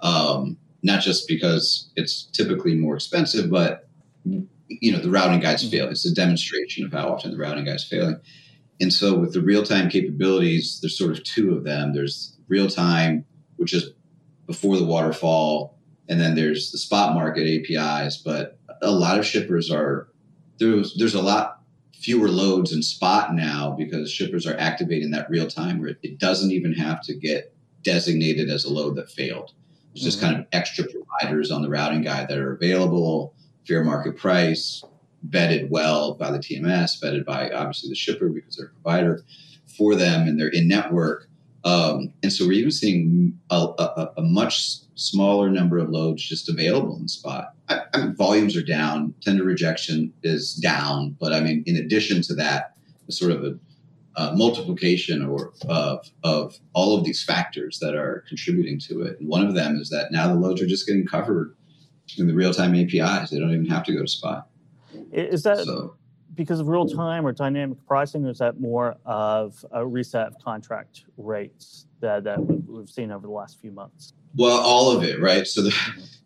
Um, 0.00 0.58
not 0.82 1.02
just 1.02 1.26
because 1.26 1.90
it's 1.96 2.24
typically 2.24 2.74
more 2.74 2.94
expensive, 2.94 3.50
but 3.50 3.88
you 4.24 4.92
know 4.92 4.98
the 4.98 5.10
routing 5.10 5.40
guides 5.40 5.62
mm-hmm. 5.62 5.70
fail. 5.70 5.88
It's 5.88 6.06
a 6.06 6.14
demonstration 6.14 6.84
of 6.84 6.92
how 6.92 7.12
often 7.12 7.30
the 7.30 7.38
routing 7.38 7.64
guides 7.64 7.84
failing. 7.84 8.20
And 8.80 8.92
so 8.92 9.18
with 9.18 9.32
the 9.32 9.40
real 9.40 9.62
time 9.62 9.88
capabilities, 9.88 10.78
there's 10.80 10.98
sort 10.98 11.12
of 11.12 11.24
two 11.24 11.54
of 11.54 11.64
them. 11.64 11.94
There's 11.94 12.36
real 12.48 12.68
time, 12.68 13.24
which 13.56 13.72
is 13.72 13.92
before 14.46 14.76
the 14.76 14.84
waterfall, 14.84 15.78
and 16.08 16.20
then 16.20 16.34
there's 16.34 16.70
the 16.72 16.78
spot 16.78 17.14
market 17.14 17.48
APIs. 17.48 18.18
But 18.18 18.58
a 18.82 18.90
lot 18.90 19.18
of 19.18 19.26
shippers 19.26 19.70
are 19.70 20.08
there's 20.58 20.94
there's 20.96 21.14
a 21.14 21.22
lot 21.22 21.55
fewer 22.06 22.28
loads 22.28 22.72
in 22.72 22.80
spot 22.84 23.34
now 23.34 23.74
because 23.76 24.12
shippers 24.12 24.46
are 24.46 24.56
activating 24.58 25.10
that 25.10 25.28
real 25.28 25.48
time 25.48 25.80
where 25.80 25.96
it 26.04 26.20
doesn't 26.20 26.52
even 26.52 26.72
have 26.72 27.02
to 27.02 27.12
get 27.12 27.52
designated 27.82 28.48
as 28.48 28.64
a 28.64 28.72
load 28.72 28.94
that 28.94 29.10
failed. 29.10 29.50
There's 29.92 30.04
just 30.04 30.18
mm-hmm. 30.18 30.26
kind 30.26 30.38
of 30.38 30.46
extra 30.52 30.84
providers 30.84 31.50
on 31.50 31.62
the 31.62 31.68
routing 31.68 32.02
guide 32.02 32.28
that 32.28 32.38
are 32.38 32.52
available, 32.52 33.34
fair 33.66 33.82
market 33.82 34.16
price, 34.16 34.84
vetted 35.28 35.68
well 35.68 36.14
by 36.14 36.30
the 36.30 36.38
TMS, 36.38 37.02
vetted 37.02 37.24
by 37.24 37.50
obviously 37.50 37.88
the 37.88 37.96
shipper 37.96 38.28
because 38.28 38.54
they're 38.54 38.66
a 38.66 38.82
provider 38.82 39.24
for 39.76 39.96
them 39.96 40.28
and 40.28 40.38
they're 40.38 40.46
in 40.46 40.68
network. 40.68 41.25
Um, 41.66 42.12
and 42.22 42.32
so 42.32 42.46
we're 42.46 42.52
even 42.52 42.70
seeing 42.70 43.36
a, 43.50 43.56
a, 43.56 44.12
a, 44.18 44.22
much 44.22 44.78
smaller 44.94 45.50
number 45.50 45.78
of 45.78 45.90
loads 45.90 46.22
just 46.22 46.48
available 46.48 46.96
in 46.96 47.08
spot. 47.08 47.54
I, 47.68 47.80
I 47.92 47.98
mean, 47.98 48.14
volumes 48.14 48.56
are 48.56 48.62
down, 48.62 49.14
tender 49.20 49.42
rejection 49.42 50.12
is 50.22 50.54
down, 50.54 51.16
but 51.18 51.32
I 51.32 51.40
mean, 51.40 51.64
in 51.66 51.74
addition 51.74 52.22
to 52.22 52.34
that, 52.36 52.76
sort 53.08 53.32
of 53.32 53.42
a 53.42 53.58
uh, 54.14 54.32
multiplication 54.36 55.24
or 55.24 55.52
of, 55.68 56.08
of 56.22 56.56
all 56.72 56.96
of 56.96 57.04
these 57.04 57.24
factors 57.24 57.80
that 57.80 57.96
are 57.96 58.24
contributing 58.28 58.78
to 58.78 59.02
it. 59.02 59.18
And 59.18 59.28
one 59.28 59.44
of 59.44 59.54
them 59.54 59.76
is 59.76 59.90
that 59.90 60.12
now 60.12 60.28
the 60.28 60.38
loads 60.38 60.62
are 60.62 60.66
just 60.66 60.86
getting 60.86 61.04
covered 61.04 61.56
in 62.16 62.28
the 62.28 62.34
real 62.34 62.54
time 62.54 62.76
APIs. 62.76 63.30
They 63.30 63.40
don't 63.40 63.52
even 63.52 63.66
have 63.66 63.82
to 63.84 63.92
go 63.92 64.02
to 64.02 64.08
spot. 64.08 64.46
Is 65.12 65.42
that 65.42 65.58
so, 65.64 65.96
because 66.36 66.60
of 66.60 66.68
real 66.68 66.86
time 66.86 67.26
or 67.26 67.32
dynamic 67.32 67.78
pricing, 67.86 68.24
or 68.24 68.30
is 68.30 68.38
that 68.38 68.60
more 68.60 68.96
of 69.04 69.64
a 69.72 69.84
reset 69.84 70.28
of 70.28 70.38
contract 70.44 71.04
rates 71.16 71.86
that, 72.00 72.24
that 72.24 72.38
we've 72.38 72.88
seen 72.88 73.10
over 73.10 73.26
the 73.26 73.32
last 73.32 73.60
few 73.60 73.72
months? 73.72 74.12
Well, 74.36 74.58
all 74.58 74.94
of 74.94 75.02
it, 75.02 75.20
right? 75.20 75.46
So 75.46 75.62
there, 75.62 75.72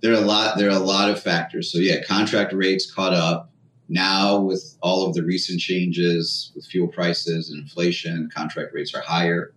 there 0.03 0.13
are 0.13 0.23
a 0.23 0.27
lot. 0.27 0.59
There 0.59 0.69
are 0.69 0.77
a 0.77 0.81
lot 0.81 1.09
of 1.09 1.23
factors. 1.23 1.73
So 1.73 1.79
yeah, 1.79 2.03
contract 2.03 2.53
rates 2.53 2.93
caught 2.93 3.15
up. 3.15 3.53
Now, 3.89 4.39
with 4.39 4.77
all 4.83 5.07
of 5.07 5.15
the 5.15 5.23
recent 5.25 5.61
changes 5.61 6.53
with 6.55 6.65
fuel 6.67 6.89
prices 6.89 7.51
and 7.51 7.61
inflation, 7.61 8.29
contract 8.35 8.73
rates 8.73 8.95
are 8.95 9.01
higher 9.01 9.53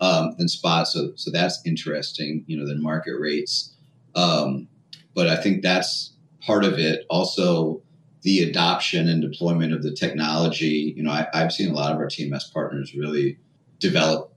um, 0.00 0.34
than 0.38 0.48
spot. 0.48 0.88
So, 0.88 1.12
so 1.16 1.30
that's 1.30 1.60
interesting, 1.64 2.44
you 2.46 2.58
know, 2.58 2.66
than 2.66 2.82
market 2.82 3.14
rates. 3.18 3.74
Um, 4.14 4.68
but 5.14 5.28
I 5.28 5.36
think 5.36 5.62
that's 5.62 6.12
part 6.40 6.64
of 6.64 6.78
it. 6.78 7.06
Also, 7.08 7.82
the 8.22 8.42
adoption 8.42 9.08
and 9.08 9.22
deployment 9.22 9.72
of 9.72 9.82
the 9.82 9.92
technology. 9.92 10.94
You 10.96 11.02
know, 11.02 11.10
I, 11.10 11.26
I've 11.32 11.52
seen 11.52 11.70
a 11.70 11.74
lot 11.74 11.92
of 11.92 11.98
our 11.98 12.06
TMS 12.06 12.52
partners 12.52 12.94
really 12.94 13.38
develop 13.78 14.34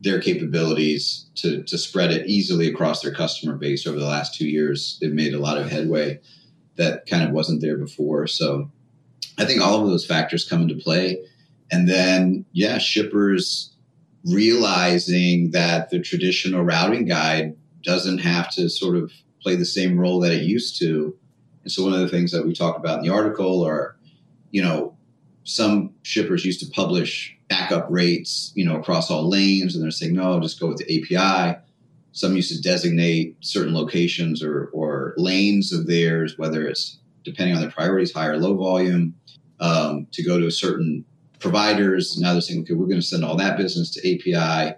their 0.00 0.20
capabilities 0.20 1.26
to, 1.36 1.62
to 1.64 1.78
spread 1.78 2.10
it 2.10 2.26
easily 2.26 2.68
across 2.68 3.02
their 3.02 3.14
customer 3.14 3.56
base 3.56 3.86
over 3.86 3.98
the 3.98 4.06
last 4.06 4.34
two 4.34 4.48
years. 4.48 4.98
They've 5.00 5.12
made 5.12 5.34
a 5.34 5.38
lot 5.38 5.58
of 5.58 5.70
headway 5.70 6.20
that 6.76 7.06
kind 7.06 7.24
of 7.24 7.30
wasn't 7.30 7.60
there 7.60 7.78
before. 7.78 8.26
So 8.26 8.70
I 9.38 9.44
think 9.44 9.60
all 9.60 9.82
of 9.82 9.88
those 9.88 10.06
factors 10.06 10.48
come 10.48 10.62
into 10.62 10.76
play. 10.76 11.18
And 11.70 11.88
then, 11.88 12.44
yeah, 12.52 12.78
shippers 12.78 13.74
realizing 14.24 15.50
that 15.52 15.90
the 15.90 16.00
traditional 16.00 16.62
routing 16.62 17.06
guide 17.06 17.56
doesn't 17.82 18.18
have 18.18 18.50
to 18.52 18.68
sort 18.68 18.96
of 18.96 19.12
play 19.42 19.56
the 19.56 19.64
same 19.64 19.98
role 19.98 20.20
that 20.20 20.32
it 20.32 20.42
used 20.42 20.78
to. 20.80 21.16
And 21.66 21.72
so, 21.72 21.82
one 21.82 21.94
of 21.94 21.98
the 21.98 22.08
things 22.08 22.30
that 22.30 22.46
we 22.46 22.54
talked 22.54 22.78
about 22.78 22.98
in 23.00 23.04
the 23.04 23.12
article 23.12 23.66
are, 23.66 23.96
you 24.52 24.62
know, 24.62 24.96
some 25.42 25.92
shippers 26.04 26.44
used 26.44 26.60
to 26.60 26.70
publish 26.70 27.36
backup 27.48 27.88
rates, 27.90 28.52
you 28.54 28.64
know, 28.64 28.76
across 28.76 29.10
all 29.10 29.28
lanes, 29.28 29.74
and 29.74 29.82
they're 29.82 29.90
saying, 29.90 30.14
no, 30.14 30.38
just 30.38 30.60
go 30.60 30.68
with 30.68 30.76
the 30.76 31.16
API. 31.16 31.58
Some 32.12 32.36
used 32.36 32.54
to 32.54 32.62
designate 32.62 33.36
certain 33.40 33.74
locations 33.74 34.44
or, 34.44 34.66
or 34.66 35.14
lanes 35.16 35.72
of 35.72 35.88
theirs, 35.88 36.38
whether 36.38 36.68
it's 36.68 36.98
depending 37.24 37.56
on 37.56 37.60
their 37.60 37.72
priorities, 37.72 38.12
high 38.12 38.28
or 38.28 38.38
low 38.38 38.54
volume 38.54 39.16
um, 39.58 40.06
to 40.12 40.22
go 40.22 40.38
to 40.38 40.52
certain 40.52 41.04
providers. 41.40 42.16
Now 42.16 42.30
they're 42.30 42.42
saying, 42.42 42.60
okay, 42.60 42.74
we're 42.74 42.86
going 42.86 43.00
to 43.00 43.06
send 43.06 43.24
all 43.24 43.36
that 43.38 43.56
business 43.56 43.90
to 43.94 44.00
API. 44.08 44.76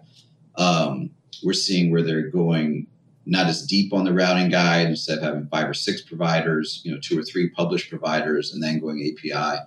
Um, 0.56 1.10
we're 1.44 1.52
seeing 1.52 1.92
where 1.92 2.02
they're 2.02 2.30
going 2.30 2.86
not 3.28 3.46
as 3.46 3.66
deep 3.66 3.92
on 3.92 4.04
the 4.04 4.12
routing 4.12 4.48
guide 4.48 4.86
instead 4.86 5.18
of 5.18 5.24
having 5.24 5.46
five 5.48 5.68
or 5.68 5.74
six 5.74 6.00
providers, 6.00 6.80
you 6.82 6.90
know, 6.90 6.98
two 7.00 7.18
or 7.18 7.22
three 7.22 7.50
published 7.50 7.90
providers, 7.90 8.52
and 8.52 8.62
then 8.62 8.80
going 8.80 9.00
API. 9.00 9.58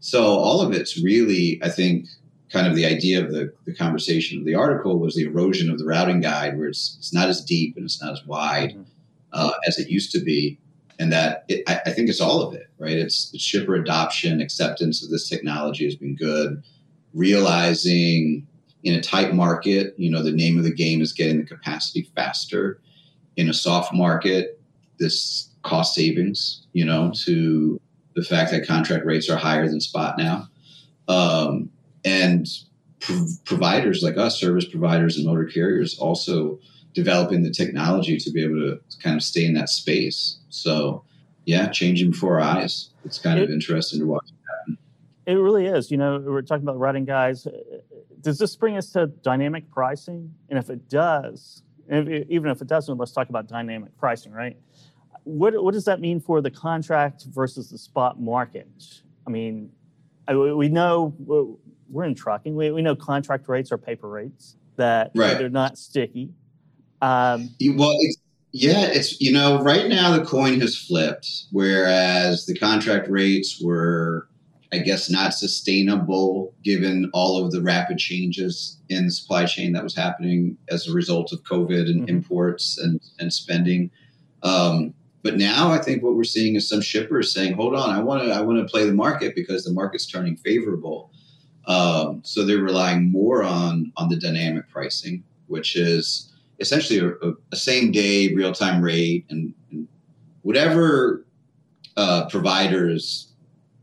So 0.00 0.24
all 0.24 0.62
of 0.62 0.72
it's 0.72 1.02
really, 1.02 1.60
I 1.62 1.68
think, 1.68 2.06
kind 2.50 2.66
of 2.66 2.74
the 2.74 2.86
idea 2.86 3.22
of 3.22 3.30
the, 3.30 3.52
the 3.66 3.74
conversation 3.74 4.38
of 4.38 4.46
the 4.46 4.54
article 4.54 4.98
was 4.98 5.14
the 5.14 5.24
erosion 5.24 5.70
of 5.70 5.78
the 5.78 5.84
routing 5.84 6.20
guide, 6.20 6.58
where 6.58 6.68
it's, 6.68 6.96
it's 6.98 7.12
not 7.12 7.28
as 7.28 7.44
deep 7.44 7.76
and 7.76 7.84
it's 7.84 8.02
not 8.02 8.12
as 8.12 8.24
wide. 8.26 8.70
Mm-hmm. 8.70 8.82
uh, 9.32 9.52
as 9.66 9.78
it 9.78 9.88
used 9.88 10.12
to 10.12 10.20
be. 10.20 10.58
And 10.98 11.12
that 11.12 11.44
it, 11.48 11.62
I, 11.68 11.80
I, 11.86 11.90
think 11.92 12.08
it's 12.08 12.20
all 12.20 12.42
of 12.42 12.54
it, 12.54 12.68
right? 12.78 12.96
It's, 12.96 13.32
it's 13.32 13.42
shipper 13.42 13.74
adoption, 13.74 14.40
acceptance 14.40 15.02
of 15.02 15.10
this 15.10 15.28
technology 15.28 15.84
has 15.84 15.96
been 15.96 16.14
good. 16.14 16.62
Realizing 17.14 18.46
in 18.84 18.94
a 18.94 19.00
tight 19.00 19.34
market, 19.34 19.94
you 19.96 20.10
know, 20.10 20.22
the 20.22 20.32
name 20.32 20.58
of 20.58 20.64
the 20.64 20.74
game 20.74 21.00
is 21.00 21.12
getting 21.12 21.38
the 21.38 21.46
capacity 21.46 22.10
faster. 22.14 22.80
In 23.40 23.48
a 23.48 23.54
soft 23.54 23.94
market, 23.94 24.60
this 24.98 25.48
cost 25.62 25.94
savings, 25.94 26.66
you 26.74 26.84
know, 26.84 27.10
to 27.24 27.80
the 28.14 28.22
fact 28.22 28.50
that 28.50 28.66
contract 28.66 29.06
rates 29.06 29.30
are 29.30 29.36
higher 29.38 29.66
than 29.66 29.80
spot 29.80 30.18
now. 30.18 30.46
Um, 31.08 31.70
and 32.04 32.46
providers 33.46 34.02
like 34.02 34.18
us, 34.18 34.38
service 34.38 34.66
providers 34.66 35.16
and 35.16 35.24
motor 35.24 35.46
carriers, 35.46 35.98
also 35.98 36.60
developing 36.92 37.42
the 37.42 37.50
technology 37.50 38.18
to 38.18 38.30
be 38.30 38.44
able 38.44 38.56
to 38.56 38.78
kind 39.02 39.16
of 39.16 39.22
stay 39.22 39.46
in 39.46 39.54
that 39.54 39.70
space. 39.70 40.36
So, 40.50 41.02
yeah, 41.46 41.70
changing 41.70 42.10
before 42.10 42.42
our 42.42 42.58
eyes. 42.58 42.90
It's 43.06 43.18
kind 43.18 43.38
it, 43.38 43.44
of 43.44 43.50
interesting 43.50 44.00
to 44.00 44.06
watch 44.06 44.28
happen. 44.50 44.76
It 45.24 45.36
really 45.36 45.64
is. 45.64 45.90
You 45.90 45.96
know, 45.96 46.22
we're 46.26 46.42
talking 46.42 46.64
about 46.64 46.78
routing 46.78 47.06
guides. 47.06 47.48
Does 48.20 48.38
this 48.38 48.54
bring 48.54 48.76
us 48.76 48.92
to 48.92 49.06
dynamic 49.06 49.70
pricing? 49.70 50.34
And 50.50 50.58
if 50.58 50.68
it 50.68 50.90
does, 50.90 51.62
if 51.90 52.26
even 52.30 52.50
if 52.50 52.62
it 52.62 52.68
doesn't, 52.68 52.96
let's 52.96 53.12
talk 53.12 53.28
about 53.28 53.48
dynamic 53.48 53.96
pricing, 53.98 54.32
right? 54.32 54.56
What, 55.24 55.62
what 55.62 55.74
does 55.74 55.84
that 55.84 56.00
mean 56.00 56.20
for 56.20 56.40
the 56.40 56.50
contract 56.50 57.24
versus 57.28 57.70
the 57.70 57.78
spot 57.78 58.20
market? 58.20 58.68
I 59.26 59.30
mean, 59.30 59.70
we 60.28 60.68
know 60.68 61.14
we're 61.88 62.04
in 62.04 62.14
trucking. 62.14 62.54
We, 62.54 62.70
we 62.70 62.82
know 62.82 62.96
contract 62.96 63.48
rates 63.48 63.70
are 63.72 63.78
paper 63.78 64.08
rates 64.08 64.56
that 64.76 65.10
right. 65.14 65.36
they're 65.36 65.50
not 65.50 65.76
sticky. 65.76 66.30
Um, 67.02 67.50
well, 67.76 67.96
it's, 68.00 68.18
yeah, 68.52 68.86
it's 68.86 69.20
you 69.20 69.32
know 69.32 69.62
right 69.62 69.88
now 69.88 70.16
the 70.16 70.24
coin 70.24 70.60
has 70.60 70.76
flipped, 70.76 71.28
whereas 71.52 72.46
the 72.46 72.58
contract 72.58 73.08
rates 73.08 73.60
were, 73.62 74.28
I 74.72 74.78
guess, 74.78 75.10
not 75.10 75.34
sustainable 75.34 76.54
given 76.62 77.10
all 77.12 77.44
of 77.44 77.50
the 77.50 77.60
rapid 77.60 77.98
changes 77.98 78.78
in 78.88 79.06
the 79.06 79.10
supply 79.10 79.44
chain 79.44 79.72
that 79.72 79.82
was 79.82 79.96
happening 79.96 80.56
as 80.68 80.86
a 80.86 80.92
result 80.92 81.32
of 81.32 81.42
COVID 81.42 81.90
and 81.90 82.02
mm-hmm. 82.02 82.08
imports 82.08 82.78
and 82.78 83.00
and 83.18 83.32
spending. 83.32 83.90
Um, 84.42 84.94
but 85.22 85.36
now 85.36 85.70
I 85.70 85.78
think 85.78 86.02
what 86.02 86.14
we're 86.14 86.24
seeing 86.24 86.54
is 86.54 86.68
some 86.68 86.80
shippers 86.80 87.34
saying, 87.34 87.54
"Hold 87.54 87.74
on, 87.74 87.90
I 87.90 88.00
want 88.00 88.22
to 88.22 88.30
I 88.30 88.40
want 88.42 88.58
to 88.58 88.70
play 88.70 88.86
the 88.86 88.92
market 88.92 89.34
because 89.34 89.64
the 89.64 89.72
market's 89.72 90.06
turning 90.06 90.36
favorable." 90.36 91.10
Um, 91.66 92.22
so 92.24 92.44
they're 92.44 92.58
relying 92.58 93.10
more 93.10 93.42
on 93.42 93.92
on 93.96 94.08
the 94.08 94.16
dynamic 94.16 94.68
pricing, 94.70 95.24
which 95.48 95.74
is 95.74 96.32
essentially 96.60 96.98
a, 97.00 97.32
a 97.52 97.56
same 97.56 97.90
day 97.90 98.32
real 98.34 98.52
time 98.52 98.82
rate 98.82 99.26
and, 99.30 99.52
and 99.72 99.88
whatever 100.42 101.24
uh, 101.96 102.26
providers 102.28 103.29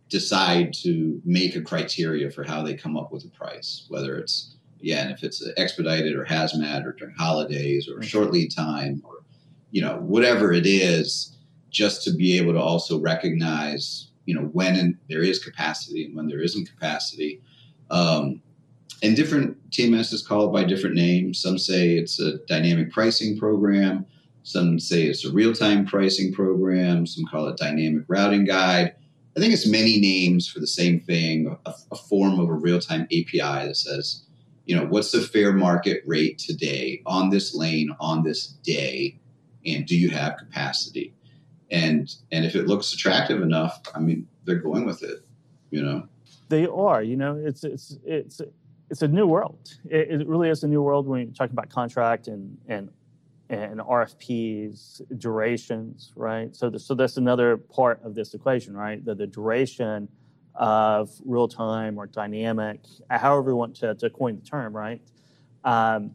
decide 0.10 0.74
to 0.74 1.22
make 1.26 1.56
a 1.56 1.62
criteria 1.62 2.32
for 2.32 2.44
how 2.44 2.64
they 2.64 2.74
come 2.74 2.98
up 2.98 3.12
with 3.12 3.26
a 3.26 3.30
price, 3.30 3.86
whether 3.90 4.18
it's 4.18 4.56
yeah, 4.80 5.02
and 5.02 5.12
if 5.12 5.24
it's 5.24 5.44
expedited 5.58 6.16
or 6.16 6.24
hazmat 6.24 6.86
or 6.86 6.94
during 6.94 7.16
holidays 7.16 7.90
or 7.90 8.02
short 8.04 8.32
lead 8.32 8.54
time 8.56 9.02
or 9.04 9.24
you 9.72 9.82
know 9.82 9.98
whatever 9.98 10.54
it 10.54 10.66
is, 10.66 11.36
just 11.70 12.04
to 12.04 12.12
be 12.12 12.38
able 12.38 12.54
to 12.54 12.62
also 12.62 13.00
recognize 13.00 14.10
you 14.26 14.36
know 14.36 14.48
when 14.54 14.98
there 15.10 15.24
is 15.24 15.44
capacity 15.44 16.06
and 16.06 16.16
when 16.16 16.28
there 16.28 16.42
isn't 16.42 16.70
capacity 16.70 17.42
um, 17.90 18.42
and 19.04 19.16
different 19.16 19.70
TMS 19.70 20.14
is 20.14 20.26
called 20.26 20.52
by 20.52 20.64
different 20.64 20.96
names. 20.96 21.40
Some 21.40 21.58
say 21.58 21.98
it's 21.98 22.20
a 22.20 22.38
dynamic 22.48 22.92
pricing 22.92 23.38
program. 23.38 24.06
Some 24.44 24.80
say 24.80 25.04
it's 25.04 25.26
a 25.26 25.32
real 25.32 25.54
time 25.54 25.86
pricing 25.86 26.34
program. 26.34 27.06
Some 27.06 27.26
call 27.26 27.48
it 27.48 27.58
dynamic 27.58 28.06
routing 28.08 28.46
guide. 28.46 28.96
I 29.38 29.40
think 29.40 29.54
it's 29.54 29.68
many 29.68 30.00
names 30.00 30.50
for 30.50 30.60
the 30.60 30.68
same 30.68 31.00
thing, 31.00 31.56
a, 31.66 31.74
a 31.92 31.96
form 31.96 32.40
of 32.40 32.50
a 32.50 32.54
real 32.54 32.80
time 32.80 33.04
API 33.04 33.68
that 33.68 33.78
says, 33.78 34.24
you 34.66 34.76
know, 34.76 34.86
what's 34.86 35.12
the 35.12 35.22
fair 35.22 35.54
market 35.54 36.02
rate 36.06 36.40
today 36.40 37.02
on 37.06 37.30
this 37.30 37.56
lane 37.56 37.96
on 38.00 38.24
this 38.24 38.48
day? 38.64 39.20
And 39.66 39.86
do 39.86 39.96
you 39.96 40.10
have 40.10 40.38
capacity? 40.38 41.14
And 41.70 42.14
and 42.32 42.46
if 42.46 42.56
it 42.56 42.68
looks 42.68 42.94
attractive 42.94 43.42
enough, 43.42 43.80
I 43.94 44.00
mean, 44.00 44.28
they're 44.46 44.56
going 44.56 44.86
with 44.86 45.04
it, 45.04 45.20
you 45.70 45.84
know 45.84 46.08
they 46.50 46.66
are. 46.66 47.04
You 47.04 47.18
know, 47.18 47.36
it's 47.36 47.64
it's 47.64 47.98
it's 48.06 48.42
it's 48.90 49.02
a 49.02 49.08
new 49.08 49.28
world. 49.28 49.78
It, 49.90 50.22
it 50.22 50.28
really 50.28 50.50
is 50.50 50.64
a 50.64 50.68
new 50.68 50.82
world 50.82 51.08
when 51.08 51.22
you 51.22 51.34
talk 51.34 51.52
about 51.52 51.70
contract 51.70 52.28
and 52.28 52.58
and 52.68 52.90
and 53.50 53.80
RFPs, 53.80 55.02
durations, 55.18 56.12
right? 56.16 56.56
So, 56.56 56.70
the, 56.70 56.80
so 56.80 56.94
that's 56.94 57.18
another 57.18 57.58
part 57.58 58.02
of 58.04 58.14
this 58.14 58.34
equation, 58.34 58.76
right? 58.76 59.04
The, 59.04 59.16
the 59.16 59.28
duration 59.28 60.10
of 60.56 61.12
real 61.24 61.48
time 61.48 61.98
or 61.98 62.08
dynamic, 62.08 62.82
however 63.10 63.52
you 63.52 63.56
want 63.56 63.76
to, 63.78 63.96
to 63.96 64.10
coin 64.10 64.36
the 64.36 64.42
term, 64.42 64.76
right? 64.76 65.02
Um, 65.64 66.12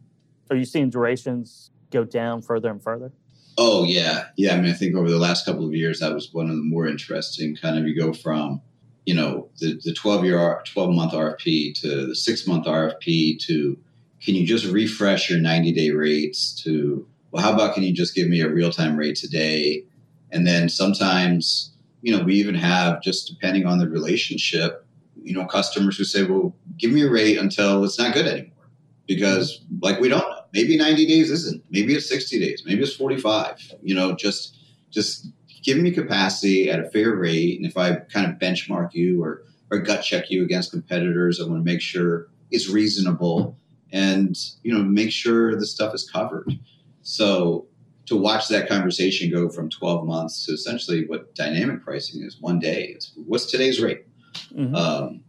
are 0.49 0.55
you 0.55 0.65
seeing 0.65 0.89
durations 0.89 1.71
go 1.91 2.03
down 2.03 2.41
further 2.41 2.69
and 2.69 2.81
further? 2.81 3.11
Oh 3.57 3.83
yeah, 3.83 4.25
yeah. 4.35 4.53
I 4.53 4.59
mean, 4.59 4.71
I 4.71 4.73
think 4.73 4.95
over 4.95 5.09
the 5.09 5.19
last 5.19 5.45
couple 5.45 5.65
of 5.65 5.73
years, 5.75 5.99
that 5.99 6.13
was 6.13 6.33
one 6.33 6.49
of 6.49 6.55
the 6.55 6.63
more 6.63 6.87
interesting. 6.87 7.55
Kind 7.55 7.77
of, 7.77 7.87
you 7.87 7.95
go 7.95 8.11
from 8.11 8.61
you 9.05 9.13
know 9.13 9.49
the, 9.59 9.79
the 9.83 9.93
12 9.93 10.25
year 10.25 10.61
12 10.65 10.91
month 10.91 11.13
rfp 11.13 11.79
to 11.81 12.07
the 12.07 12.15
six 12.15 12.47
month 12.47 12.65
rfp 12.65 13.39
to 13.39 13.77
can 14.21 14.35
you 14.35 14.45
just 14.45 14.65
refresh 14.65 15.29
your 15.29 15.39
90 15.39 15.73
day 15.73 15.89
rates 15.89 16.53
to 16.63 17.05
well 17.33 17.43
how 17.43 17.53
about 17.53 17.73
can 17.73 17.83
you 17.83 17.91
just 17.91 18.15
give 18.15 18.29
me 18.29 18.39
a 18.39 18.49
real 18.49 18.71
time 18.71 18.95
rate 18.95 19.17
today? 19.17 19.83
And 20.31 20.47
then 20.47 20.69
sometimes 20.69 21.73
you 22.01 22.15
know 22.15 22.23
we 22.23 22.35
even 22.35 22.55
have 22.55 23.01
just 23.01 23.27
depending 23.27 23.65
on 23.65 23.79
the 23.79 23.89
relationship 23.89 24.85
you 25.21 25.33
know 25.33 25.45
customers 25.45 25.97
who 25.97 26.05
say 26.05 26.23
well 26.23 26.55
give 26.77 26.91
me 26.91 27.01
a 27.01 27.09
rate 27.09 27.37
until 27.37 27.83
it's 27.83 27.99
not 27.99 28.13
good 28.13 28.27
anymore. 28.27 28.69
Because 29.07 29.61
like 29.81 29.99
we 29.99 30.07
don't 30.07 30.19
know. 30.19 30.39
Maybe 30.53 30.77
90 30.77 31.07
days 31.07 31.31
isn't. 31.31 31.63
Maybe 31.71 31.95
it's 31.95 32.07
60 32.07 32.39
days. 32.39 32.63
Maybe 32.65 32.83
it's 32.83 32.95
45 32.95 33.73
you 33.81 33.93
know 33.93 34.15
just 34.15 34.57
just 34.91 35.27
give 35.63 35.77
me 35.77 35.91
capacity 35.91 36.69
at 36.69 36.79
a 36.79 36.89
fair 36.89 37.15
rate. 37.15 37.57
And 37.57 37.65
if 37.65 37.77
I 37.77 37.95
kind 37.95 38.29
of 38.29 38.37
benchmark 38.37 38.93
you 38.93 39.23
or, 39.23 39.43
or 39.71 39.79
gut 39.79 40.03
check 40.03 40.29
you 40.29 40.43
against 40.43 40.71
competitors, 40.71 41.41
I 41.41 41.45
want 41.47 41.59
to 41.59 41.63
make 41.63 41.81
sure 41.81 42.27
it's 42.51 42.69
reasonable 42.69 43.57
and, 43.91 44.37
you 44.61 44.73
know, 44.73 44.83
make 44.83 45.11
sure 45.11 45.55
the 45.55 45.65
stuff 45.65 45.95
is 45.95 46.09
covered. 46.09 46.59
So 47.03 47.67
to 48.07 48.17
watch 48.17 48.47
that 48.47 48.67
conversation 48.67 49.31
go 49.31 49.49
from 49.49 49.69
12 49.69 50.05
months 50.05 50.45
to 50.45 50.53
essentially 50.53 51.05
what 51.05 51.35
dynamic 51.35 51.83
pricing 51.83 52.23
is 52.23 52.37
one 52.39 52.59
day, 52.59 52.93
it's 52.95 53.13
what's 53.27 53.45
today's 53.45 53.81
rate? 53.81 54.05
Mm-hmm. 54.53 54.75
Um, 54.75 55.21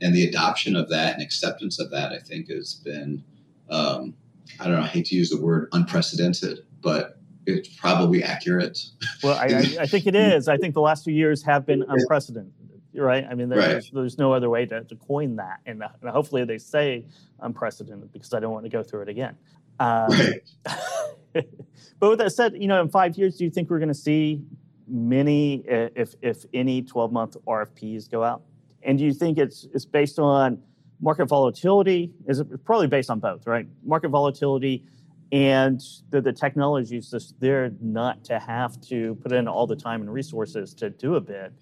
and 0.00 0.14
the 0.14 0.26
adoption 0.26 0.76
of 0.76 0.88
that 0.90 1.14
and 1.14 1.22
acceptance 1.22 1.78
of 1.78 1.90
that, 1.90 2.12
I 2.12 2.18
think, 2.18 2.48
has 2.48 2.74
been, 2.74 3.22
um, 3.70 4.14
I 4.58 4.64
don't 4.64 4.74
know, 4.74 4.82
I 4.82 4.88
hate 4.88 5.06
to 5.06 5.14
use 5.14 5.30
the 5.30 5.40
word 5.40 5.68
unprecedented, 5.72 6.60
but 6.80 7.18
it's 7.46 7.68
probably 7.68 8.22
accurate. 8.22 8.78
Well, 9.22 9.36
I, 9.36 9.46
I, 9.80 9.86
think 9.86 10.06
it 10.06 10.14
is. 10.16 10.48
I 10.48 10.56
think 10.56 10.74
the 10.74 10.80
last 10.80 11.04
few 11.04 11.14
years 11.14 11.42
have 11.44 11.66
been 11.66 11.84
unprecedented. 11.88 12.52
Right. 12.94 13.24
I 13.28 13.34
mean, 13.34 13.48
there's, 13.48 13.74
right. 13.74 13.90
there's 13.94 14.18
no 14.18 14.32
other 14.32 14.50
way 14.50 14.66
to, 14.66 14.84
to 14.84 14.96
coin 14.96 15.36
that, 15.36 15.60
and, 15.64 15.82
uh, 15.82 15.88
and, 16.02 16.10
hopefully 16.10 16.44
they 16.44 16.58
say 16.58 17.06
unprecedented 17.40 18.12
because 18.12 18.34
I 18.34 18.40
don't 18.40 18.52
want 18.52 18.64
to 18.64 18.70
go 18.70 18.82
through 18.82 19.02
it 19.02 19.08
again. 19.08 19.36
Um, 19.80 20.08
right. 20.10 20.42
but 21.98 22.10
with 22.10 22.18
that 22.18 22.32
said, 22.32 22.54
you 22.56 22.68
know, 22.68 22.80
in 22.80 22.88
five 22.88 23.16
years, 23.16 23.36
do 23.36 23.44
you 23.44 23.50
think 23.50 23.70
we're 23.70 23.78
going 23.78 23.88
to 23.88 23.94
see 23.94 24.42
many, 24.88 25.64
eh, 25.68 25.88
if 25.94 26.14
if 26.22 26.44
any, 26.52 26.82
12 26.82 27.12
month 27.12 27.36
RFPs 27.46 28.10
go 28.10 28.22
out? 28.22 28.42
And 28.82 28.98
do 28.98 29.04
you 29.04 29.12
think 29.12 29.38
it's 29.38 29.66
it's 29.74 29.84
based 29.84 30.18
on 30.18 30.60
market 31.00 31.26
volatility? 31.26 32.12
Is 32.26 32.40
it 32.40 32.64
probably 32.64 32.86
based 32.86 33.10
on 33.10 33.20
both, 33.20 33.46
right? 33.46 33.66
Market 33.84 34.08
volatility 34.08 34.84
and 35.32 35.82
the, 36.10 36.20
the 36.20 36.32
technology 36.32 36.98
is 36.98 37.10
just 37.10 37.40
there 37.40 37.72
not 37.80 38.22
to 38.24 38.38
have 38.38 38.78
to 38.82 39.14
put 39.16 39.32
in 39.32 39.48
all 39.48 39.66
the 39.66 39.74
time 39.74 40.02
and 40.02 40.12
resources 40.12 40.74
to 40.74 40.90
do 40.90 41.14
a 41.14 41.20
bid. 41.20 41.54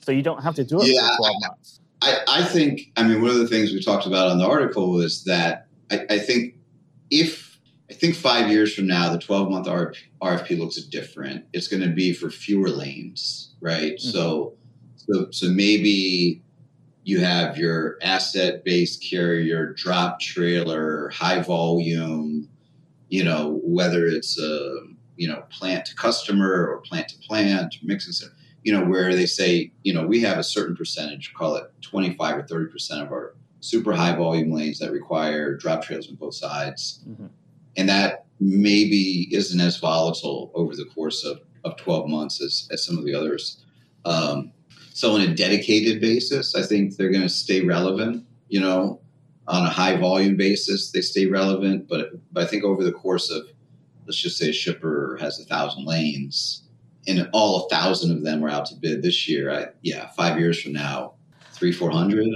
So 0.00 0.12
you 0.12 0.22
don't 0.22 0.42
have 0.42 0.54
to 0.54 0.64
do 0.64 0.80
it 0.80 0.86
yeah, 0.86 1.08
for 1.16 1.16
12 1.16 1.34
months. 1.40 1.80
I, 2.02 2.18
I 2.28 2.44
think, 2.44 2.92
I 2.96 3.02
mean, 3.02 3.20
one 3.20 3.32
of 3.32 3.38
the 3.38 3.48
things 3.48 3.72
we 3.72 3.82
talked 3.82 4.06
about 4.06 4.28
on 4.28 4.38
the 4.38 4.46
article 4.46 5.00
is 5.00 5.24
that 5.24 5.66
I, 5.90 6.06
I 6.08 6.18
think 6.20 6.54
if, 7.10 7.45
I 7.90 7.94
think 7.94 8.16
five 8.16 8.50
years 8.50 8.74
from 8.74 8.86
now, 8.86 9.12
the 9.12 9.18
12 9.18 9.50
month 9.50 9.66
RFP 9.66 10.58
looks 10.58 10.76
different. 10.76 11.44
It's 11.52 11.68
going 11.68 11.82
to 11.82 11.94
be 11.94 12.12
for 12.12 12.30
fewer 12.30 12.68
lanes, 12.68 13.54
right? 13.60 13.92
Mm-hmm. 13.92 14.10
So, 14.10 14.54
so, 14.96 15.30
so 15.30 15.48
maybe 15.48 16.42
you 17.04 17.20
have 17.20 17.56
your 17.56 17.98
asset 18.02 18.64
based 18.64 19.04
carrier, 19.08 19.72
drop 19.72 20.18
trailer, 20.18 21.08
high 21.10 21.40
volume, 21.40 22.48
you 23.08 23.22
know, 23.22 23.60
whether 23.62 24.06
it's 24.06 24.38
a 24.40 24.80
you 25.16 25.28
know 25.28 25.44
plant 25.48 25.86
to 25.86 25.94
customer 25.94 26.66
or 26.68 26.80
plant 26.80 27.08
to 27.08 27.18
plant 27.18 27.76
or 27.76 27.78
mixing, 27.84 28.28
you 28.64 28.72
know, 28.72 28.84
where 28.84 29.14
they 29.14 29.26
say, 29.26 29.70
you 29.84 29.94
know, 29.94 30.04
we 30.04 30.20
have 30.20 30.38
a 30.38 30.42
certain 30.42 30.74
percentage, 30.74 31.32
call 31.32 31.54
it 31.54 31.70
25 31.82 32.38
or 32.38 32.42
30 32.42 32.72
percent 32.72 33.02
of 33.02 33.12
our 33.12 33.36
super 33.60 33.92
high 33.92 34.14
volume 34.16 34.50
lanes 34.50 34.80
that 34.80 34.90
require 34.90 35.56
drop 35.56 35.82
trails 35.82 36.08
on 36.08 36.16
both 36.16 36.34
sides, 36.34 37.04
mm-hmm. 37.08 37.26
And 37.76 37.88
that 37.88 38.26
maybe 38.40 39.28
isn't 39.34 39.60
as 39.60 39.78
volatile 39.78 40.50
over 40.54 40.76
the 40.76 40.84
course 40.94 41.24
of 41.24 41.40
of 41.66 41.76
12 41.76 42.08
months 42.08 42.40
as, 42.40 42.68
as 42.70 42.84
some 42.84 42.96
of 42.96 43.04
the 43.04 43.14
others. 43.14 43.62
Um, 44.04 44.52
so 44.94 45.14
on 45.14 45.20
a 45.20 45.34
dedicated 45.34 46.00
basis, 46.00 46.54
I 46.54 46.62
think 46.62 46.96
they're 46.96 47.10
going 47.10 47.22
to 47.22 47.28
stay 47.28 47.60
relevant. 47.60 48.24
You 48.48 48.60
know, 48.60 49.00
on 49.48 49.66
a 49.66 49.70
high 49.70 49.96
volume 49.96 50.36
basis, 50.36 50.92
they 50.92 51.00
stay 51.00 51.26
relevant. 51.26 51.88
But, 51.88 52.12
but 52.32 52.44
I 52.44 52.46
think 52.46 52.64
over 52.64 52.84
the 52.84 52.92
course 52.92 53.30
of, 53.30 53.46
let's 54.06 54.20
just 54.20 54.38
say 54.38 54.50
a 54.50 54.52
shipper 54.52 55.18
has 55.20 55.40
a 55.40 55.44
thousand 55.44 55.84
lanes 55.84 56.62
and 57.08 57.28
all 57.32 57.66
a 57.66 57.68
thousand 57.68 58.16
of 58.16 58.24
them 58.24 58.44
are 58.44 58.48
out 58.48 58.66
to 58.66 58.74
bid 58.76 59.02
this 59.02 59.28
year. 59.28 59.52
I, 59.52 59.66
yeah, 59.82 60.08
five 60.10 60.38
years 60.38 60.62
from 60.62 60.72
now, 60.72 61.14
three, 61.52 61.72
400. 61.72 62.28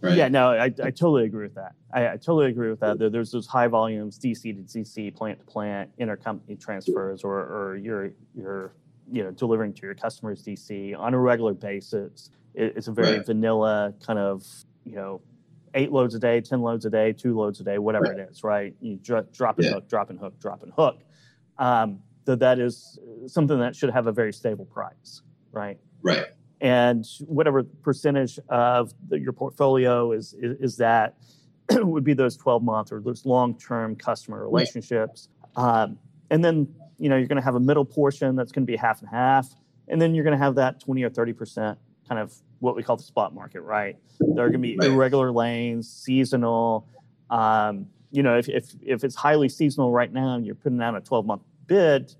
Right. 0.00 0.16
Yeah, 0.16 0.28
no, 0.28 0.50
I, 0.50 0.64
I 0.64 0.68
totally 0.70 1.24
agree 1.24 1.44
with 1.44 1.54
that. 1.54 1.72
I, 1.92 2.08
I 2.08 2.16
totally 2.16 2.46
agree 2.46 2.68
with 2.68 2.80
that. 2.80 2.98
There, 2.98 3.08
there's 3.08 3.30
those 3.30 3.46
high 3.46 3.66
volumes, 3.66 4.18
DC 4.18 4.42
to 4.42 4.78
DC, 4.78 5.14
plant 5.14 5.38
to 5.40 5.46
plant, 5.46 5.90
intercompany 5.98 6.60
transfers, 6.60 7.24
or, 7.24 7.38
or 7.38 7.76
you're, 7.76 8.10
you're 8.34 8.72
you 9.10 9.22
know 9.22 9.30
delivering 9.30 9.72
to 9.72 9.82
your 9.82 9.94
customers 9.94 10.42
DC 10.44 10.98
on 10.98 11.14
a 11.14 11.18
regular 11.18 11.54
basis. 11.54 12.30
It, 12.54 12.74
it's 12.76 12.88
a 12.88 12.92
very 12.92 13.16
right. 13.16 13.26
vanilla 13.26 13.94
kind 14.04 14.18
of 14.18 14.44
you 14.84 14.96
know 14.96 15.22
eight 15.74 15.92
loads 15.92 16.14
a 16.14 16.18
day, 16.18 16.40
ten 16.40 16.60
loads 16.60 16.84
a 16.84 16.90
day, 16.90 17.12
two 17.12 17.36
loads 17.36 17.60
a 17.60 17.64
day, 17.64 17.78
whatever 17.78 18.04
right. 18.04 18.18
it 18.18 18.28
is. 18.30 18.44
Right? 18.44 18.74
You 18.80 18.96
dro- 18.96 19.26
drop 19.32 19.58
and 19.58 19.66
yeah. 19.66 19.74
hook, 19.74 19.88
drop 19.88 20.10
and 20.10 20.18
hook, 20.18 20.38
drop 20.38 20.62
and 20.62 20.72
hook. 20.76 20.98
Um, 21.58 22.00
that 22.26 22.40
that 22.40 22.58
is 22.58 22.98
something 23.26 23.58
that 23.60 23.74
should 23.74 23.90
have 23.90 24.08
a 24.08 24.12
very 24.12 24.32
stable 24.32 24.66
price. 24.66 25.22
Right. 25.52 25.78
Right 26.02 26.26
and 26.60 27.06
whatever 27.26 27.62
percentage 27.62 28.38
of 28.48 28.94
the, 29.08 29.18
your 29.18 29.32
portfolio 29.32 30.12
is, 30.12 30.34
is, 30.38 30.56
is 30.60 30.76
that 30.78 31.16
would 31.70 32.04
be 32.04 32.14
those 32.14 32.36
12 32.36 32.62
month 32.62 32.92
or 32.92 33.00
those 33.00 33.26
long-term 33.26 33.96
customer 33.96 34.42
relationships. 34.42 35.28
Um, 35.56 35.98
and 36.30 36.44
then 36.44 36.68
you 36.98 37.08
know 37.08 37.16
you're 37.16 37.26
going 37.26 37.40
to 37.40 37.44
have 37.44 37.54
a 37.54 37.60
middle 37.60 37.84
portion 37.84 38.36
that's 38.36 38.52
going 38.52 38.64
to 38.64 38.70
be 38.70 38.76
half 38.76 39.00
and 39.00 39.10
half 39.10 39.48
and 39.88 40.00
then 40.00 40.14
you're 40.14 40.24
going 40.24 40.36
to 40.36 40.42
have 40.42 40.54
that 40.56 40.80
20 40.80 41.02
or 41.02 41.10
30 41.10 41.32
percent 41.32 41.78
kind 42.08 42.20
of 42.20 42.34
what 42.60 42.74
we 42.74 42.82
call 42.82 42.96
the 42.96 43.02
spot 43.02 43.34
market 43.34 43.60
right? 43.60 43.96
There 44.20 44.44
are 44.44 44.48
going 44.48 44.62
to 44.62 44.68
be 44.68 44.76
right. 44.76 44.90
irregular 44.90 45.30
lanes 45.30 45.90
seasonal. 45.90 46.88
Um, 47.30 47.86
you 48.10 48.22
know 48.22 48.38
if, 48.38 48.48
if, 48.48 48.74
if 48.82 49.04
it's 49.04 49.14
highly 49.14 49.48
seasonal 49.48 49.92
right 49.92 50.12
now 50.12 50.36
and 50.36 50.46
you're 50.46 50.54
putting 50.54 50.80
out 50.80 50.96
a 50.96 51.00
12 51.00 51.26
month 51.26 51.42
bid 51.66 52.14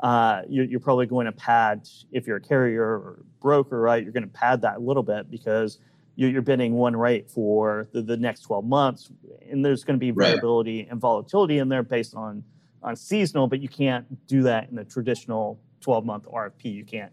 uh, 0.00 0.42
you're, 0.48 0.64
you're, 0.64 0.80
probably 0.80 1.06
going 1.06 1.26
to 1.26 1.32
pad 1.32 1.88
if 2.12 2.26
you're 2.26 2.36
a 2.36 2.40
carrier 2.40 2.82
or 2.82 3.22
broker, 3.40 3.80
right? 3.80 4.02
You're 4.02 4.12
going 4.12 4.24
to 4.24 4.28
pad 4.28 4.62
that 4.62 4.76
a 4.76 4.80
little 4.80 5.02
bit 5.02 5.30
because 5.30 5.78
you're, 6.16 6.30
you're 6.30 6.42
bidding 6.42 6.74
one 6.74 6.96
rate 6.96 7.30
for 7.30 7.86
the, 7.92 8.02
the, 8.02 8.16
next 8.16 8.42
12 8.42 8.64
months, 8.64 9.10
and 9.48 9.64
there's 9.64 9.84
going 9.84 9.98
to 9.98 10.00
be 10.00 10.10
variability 10.10 10.78
right. 10.78 10.90
and 10.90 11.00
volatility 11.00 11.58
in 11.58 11.68
there 11.68 11.82
based 11.82 12.14
on 12.14 12.44
on 12.82 12.94
seasonal, 12.94 13.46
but 13.46 13.60
you 13.60 13.68
can't 13.68 14.26
do 14.26 14.42
that 14.42 14.68
in 14.68 14.76
the 14.76 14.84
traditional 14.84 15.58
12 15.80 16.04
month 16.04 16.24
RFP. 16.24 16.64
You 16.64 16.84
can't 16.84 17.12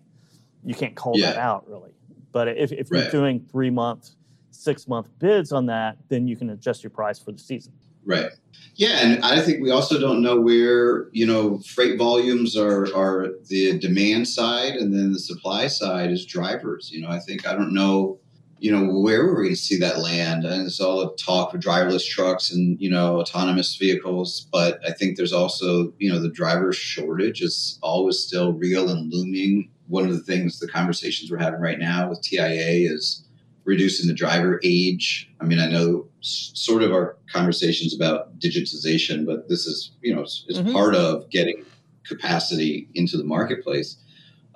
you 0.64 0.76
can't 0.76 0.96
call 0.96 1.14
yeah. 1.16 1.28
that 1.28 1.38
out 1.38 1.68
really. 1.68 1.92
But 2.32 2.50
if, 2.50 2.72
if 2.72 2.90
you're 2.92 3.10
doing 3.10 3.46
three 3.52 3.70
month, 3.70 4.12
six 4.52 4.88
month 4.88 5.08
bids 5.20 5.52
on 5.52 5.66
that, 5.68 5.98
then 6.10 6.28
you 6.28 6.36
can 6.36 6.52
adjust 6.52 6.84
your 6.84 6.90
price 6.90 7.20
for 7.20 7.32
the 7.32 7.40
season. 7.40 7.74
Right. 8.06 8.32
Yeah, 8.76 9.00
and 9.02 9.24
I 9.24 9.42
think 9.42 9.62
we 9.62 9.70
also 9.70 10.00
don't 10.00 10.22
know 10.22 10.40
where 10.40 11.08
you 11.12 11.26
know 11.26 11.60
freight 11.60 11.98
volumes 11.98 12.58
are 12.58 12.88
are 12.96 13.28
the 13.48 13.78
demand 13.78 14.28
side, 14.28 14.76
and 14.76 14.94
then 14.94 15.12
the 15.12 15.20
supply 15.20 15.68
side 15.68 16.10
is 16.12 16.26
drivers. 16.26 16.90
You 16.92 17.02
know, 17.02 17.10
I 17.10 17.20
think 17.20 17.48
I 17.48 17.54
don't 17.54 17.74
know, 17.74 18.18
you 18.60 18.72
know, 18.72 18.86
where 19.00 19.26
we're 19.26 19.44
going 19.44 19.50
to 19.50 19.56
see 19.56 19.78
that 19.80 20.00
land, 20.00 20.46
and 20.46 20.66
it's 20.66 20.80
all 20.80 21.02
a 21.02 21.16
talk 21.18 21.54
of 21.54 21.60
driverless 21.60 22.08
trucks 22.08 22.52
and 22.52 22.80
you 22.82 22.90
know 22.90 23.20
autonomous 23.20 23.76
vehicles. 23.76 24.48
But 24.52 24.80
I 24.88 24.94
think 24.94 25.18
there's 25.18 25.34
also 25.34 25.94
you 26.00 26.12
know 26.12 26.20
the 26.20 26.30
driver 26.32 26.72
shortage 26.74 27.42
is 27.42 27.78
always 27.84 28.20
still 28.20 28.54
real 28.54 28.90
and 28.90 29.14
looming. 29.14 29.70
One 29.90 30.08
of 30.08 30.14
the 30.14 30.24
things 30.24 30.60
the 30.60 30.68
conversations 30.68 31.30
we're 31.30 31.38
having 31.38 31.60
right 31.60 31.78
now 31.78 32.10
with 32.10 32.22
TIA 32.22 32.90
is 32.92 33.26
reducing 33.66 34.08
the 34.08 34.14
driver 34.14 34.60
age. 34.64 35.30
I 35.40 35.46
mean, 35.46 35.60
I 35.60 35.70
know 35.70 36.08
sort 36.22 36.84
of 36.84 36.92
our 36.92 37.18
conversations 37.32 37.96
about 37.96 38.38
digitization, 38.40 39.26
but 39.26 39.50
this 39.50 39.66
is, 39.66 39.92
you 40.02 40.16
know, 40.16 40.24
is 40.24 40.46
mm-hmm. 40.50 40.72
part 40.72 40.96
of 40.96 41.30
getting 41.30 41.66
capacity 42.06 42.88
into 42.94 43.18
the 43.18 43.24
marketplace. 43.24 43.98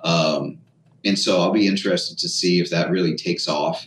Um, 0.04 0.58
and 1.04 1.18
so 1.18 1.40
I'll 1.40 1.52
be 1.52 1.66
interested 1.66 2.18
to 2.18 2.28
see 2.28 2.60
if 2.60 2.70
that 2.70 2.90
really 2.90 3.16
takes 3.16 3.48
off. 3.48 3.86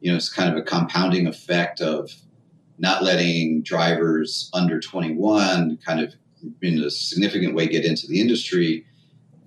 You 0.00 0.10
know, 0.10 0.16
it's 0.16 0.32
kind 0.32 0.50
of 0.50 0.56
a 0.56 0.62
compounding 0.62 1.26
effect 1.26 1.80
of 1.80 2.12
not 2.78 3.02
letting 3.02 3.62
drivers 3.62 4.50
under 4.54 4.80
21 4.80 5.78
kind 5.84 6.00
of 6.00 6.14
in 6.62 6.82
a 6.82 6.90
significant 6.90 7.54
way 7.54 7.66
get 7.66 7.84
into 7.84 8.06
the 8.06 8.20
industry. 8.20 8.86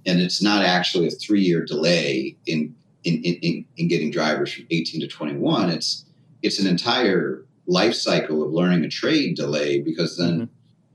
And 0.06 0.22
it's 0.22 0.42
not 0.42 0.64
actually 0.64 1.08
a 1.08 1.12
three 1.12 1.42
year 1.42 1.66
delay 1.66 2.38
in 2.46 2.76
in, 3.04 3.22
in, 3.24 3.66
in 3.76 3.88
getting 3.90 4.12
drivers 4.12 4.54
from 4.54 4.66
18 4.72 5.02
to 5.02 5.08
21. 5.08 5.70
It's 5.70 6.06
it's 6.42 6.60
an 6.60 6.68
entire 6.68 7.43
life 7.66 7.94
cycle 7.94 8.44
of 8.44 8.52
learning 8.52 8.84
a 8.84 8.90
trade 8.90 9.36
delay 9.36 9.80
because 9.80 10.18
then 10.18 10.34
mm-hmm. 10.34 10.46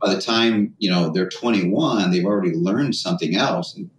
by 0.00 0.14
the 0.14 0.20
time 0.20 0.74
you 0.78 0.90
know 0.90 1.10
they're 1.10 1.28
21, 1.28 2.10
they've 2.10 2.24
already 2.24 2.54
learned 2.54 2.94
something 2.94 3.36
else. 3.36 3.74
And 3.74 3.90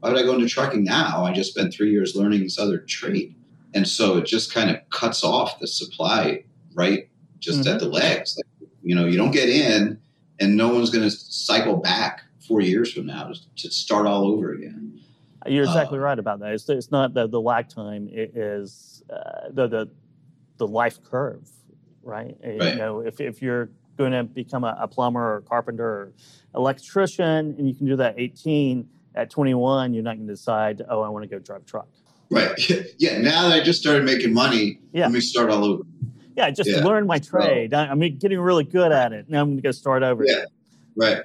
why 0.00 0.10
would 0.10 0.18
I 0.18 0.24
go 0.24 0.34
into 0.34 0.48
trucking 0.48 0.84
now? 0.84 1.24
I 1.24 1.32
just 1.32 1.50
spent 1.50 1.72
three 1.72 1.90
years 1.90 2.14
learning 2.14 2.42
this 2.42 2.58
other 2.58 2.78
trade, 2.78 3.34
and 3.74 3.86
so 3.86 4.18
it 4.18 4.26
just 4.26 4.52
kind 4.52 4.70
of 4.70 4.76
cuts 4.90 5.24
off 5.24 5.58
the 5.58 5.66
supply 5.66 6.44
right 6.74 7.08
just 7.40 7.60
mm-hmm. 7.60 7.74
at 7.74 7.80
the 7.80 7.88
legs. 7.88 8.36
Like, 8.36 8.70
you 8.82 8.94
know, 8.94 9.06
you 9.06 9.16
don't 9.16 9.30
get 9.30 9.48
in, 9.48 9.98
and 10.40 10.56
no 10.56 10.68
one's 10.68 10.90
going 10.90 11.04
to 11.04 11.10
cycle 11.10 11.76
back 11.76 12.22
four 12.46 12.60
years 12.60 12.92
from 12.92 13.06
now 13.06 13.32
to 13.56 13.70
start 13.70 14.06
all 14.06 14.26
over 14.26 14.52
again. 14.52 15.00
You're 15.46 15.64
exactly 15.64 15.98
uh, 15.98 16.02
right 16.02 16.18
about 16.18 16.40
that. 16.40 16.52
It's, 16.52 16.68
it's 16.68 16.90
not 16.90 17.14
the, 17.14 17.28
the 17.28 17.40
lag 17.40 17.68
time, 17.68 18.08
it 18.10 18.36
is 18.36 19.02
uh, 19.10 19.48
the, 19.50 19.68
the, 19.68 19.90
the 20.56 20.66
life 20.66 21.02
curve, 21.04 21.48
right? 22.08 22.36
Eh, 22.42 22.56
right? 22.58 22.72
You 22.72 22.78
know, 22.78 23.00
if, 23.00 23.20
if 23.20 23.40
you're 23.40 23.70
going 23.96 24.12
to 24.12 24.24
become 24.24 24.64
a, 24.64 24.76
a, 24.80 24.88
plumber 24.88 25.36
or 25.36 25.40
carpenter 25.42 25.84
or 25.84 26.12
electrician 26.54 27.54
and 27.58 27.68
you 27.68 27.74
can 27.74 27.86
do 27.86 27.96
that 27.96 28.14
18, 28.16 28.88
at 29.14 29.30
21, 29.30 29.94
you're 29.94 30.02
not 30.02 30.16
going 30.16 30.26
to 30.26 30.32
decide, 30.32 30.82
oh, 30.88 31.02
I 31.02 31.08
want 31.08 31.24
to 31.24 31.28
go 31.28 31.38
drive 31.38 31.62
a 31.62 31.64
truck. 31.64 31.88
Right. 32.30 32.50
Yeah. 32.98 33.18
Now 33.18 33.48
that 33.48 33.60
I 33.60 33.64
just 33.64 33.80
started 33.80 34.04
making 34.04 34.34
money, 34.34 34.80
yeah. 34.92 35.02
let 35.02 35.12
me 35.12 35.20
start 35.20 35.50
all 35.50 35.64
over. 35.64 35.82
Yeah. 36.36 36.50
Just 36.50 36.70
yeah. 36.70 36.84
learn 36.84 37.06
my 37.06 37.18
trade. 37.18 37.70
So, 37.70 37.78
I'm 37.78 38.00
getting 38.00 38.40
really 38.40 38.64
good 38.64 38.92
at 38.92 39.12
it. 39.12 39.28
Now 39.28 39.40
I'm 39.40 39.48
going 39.48 39.56
to 39.58 39.62
go 39.62 39.70
start 39.70 40.02
over. 40.02 40.24
Yeah. 40.26 40.44
Right. 40.96 41.22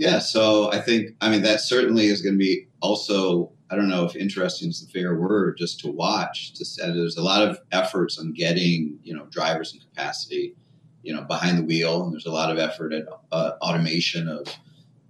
Yeah, 0.00 0.18
so 0.18 0.72
I 0.72 0.80
think 0.80 1.10
I 1.20 1.28
mean 1.28 1.42
that 1.42 1.60
certainly 1.60 2.06
is 2.06 2.22
going 2.22 2.34
to 2.34 2.38
be 2.38 2.68
also 2.80 3.52
I 3.70 3.76
don't 3.76 3.88
know 3.88 4.04
if 4.04 4.16
interesting 4.16 4.68
is 4.68 4.84
the 4.84 4.90
fair 4.90 5.14
word 5.14 5.56
just 5.56 5.78
to 5.80 5.88
watch. 5.88 6.52
To 6.54 6.64
say 6.64 6.86
there's 6.86 7.16
a 7.16 7.22
lot 7.22 7.46
of 7.46 7.60
efforts 7.70 8.18
on 8.18 8.32
getting 8.32 8.98
you 9.02 9.14
know 9.14 9.26
drivers 9.26 9.72
and 9.72 9.80
capacity, 9.80 10.54
you 11.02 11.14
know 11.14 11.22
behind 11.22 11.58
the 11.58 11.62
wheel, 11.62 12.02
and 12.02 12.12
there's 12.12 12.26
a 12.26 12.32
lot 12.32 12.50
of 12.50 12.58
effort 12.58 12.92
at 12.92 13.04
uh, 13.30 13.52
automation 13.62 14.28
of 14.28 14.46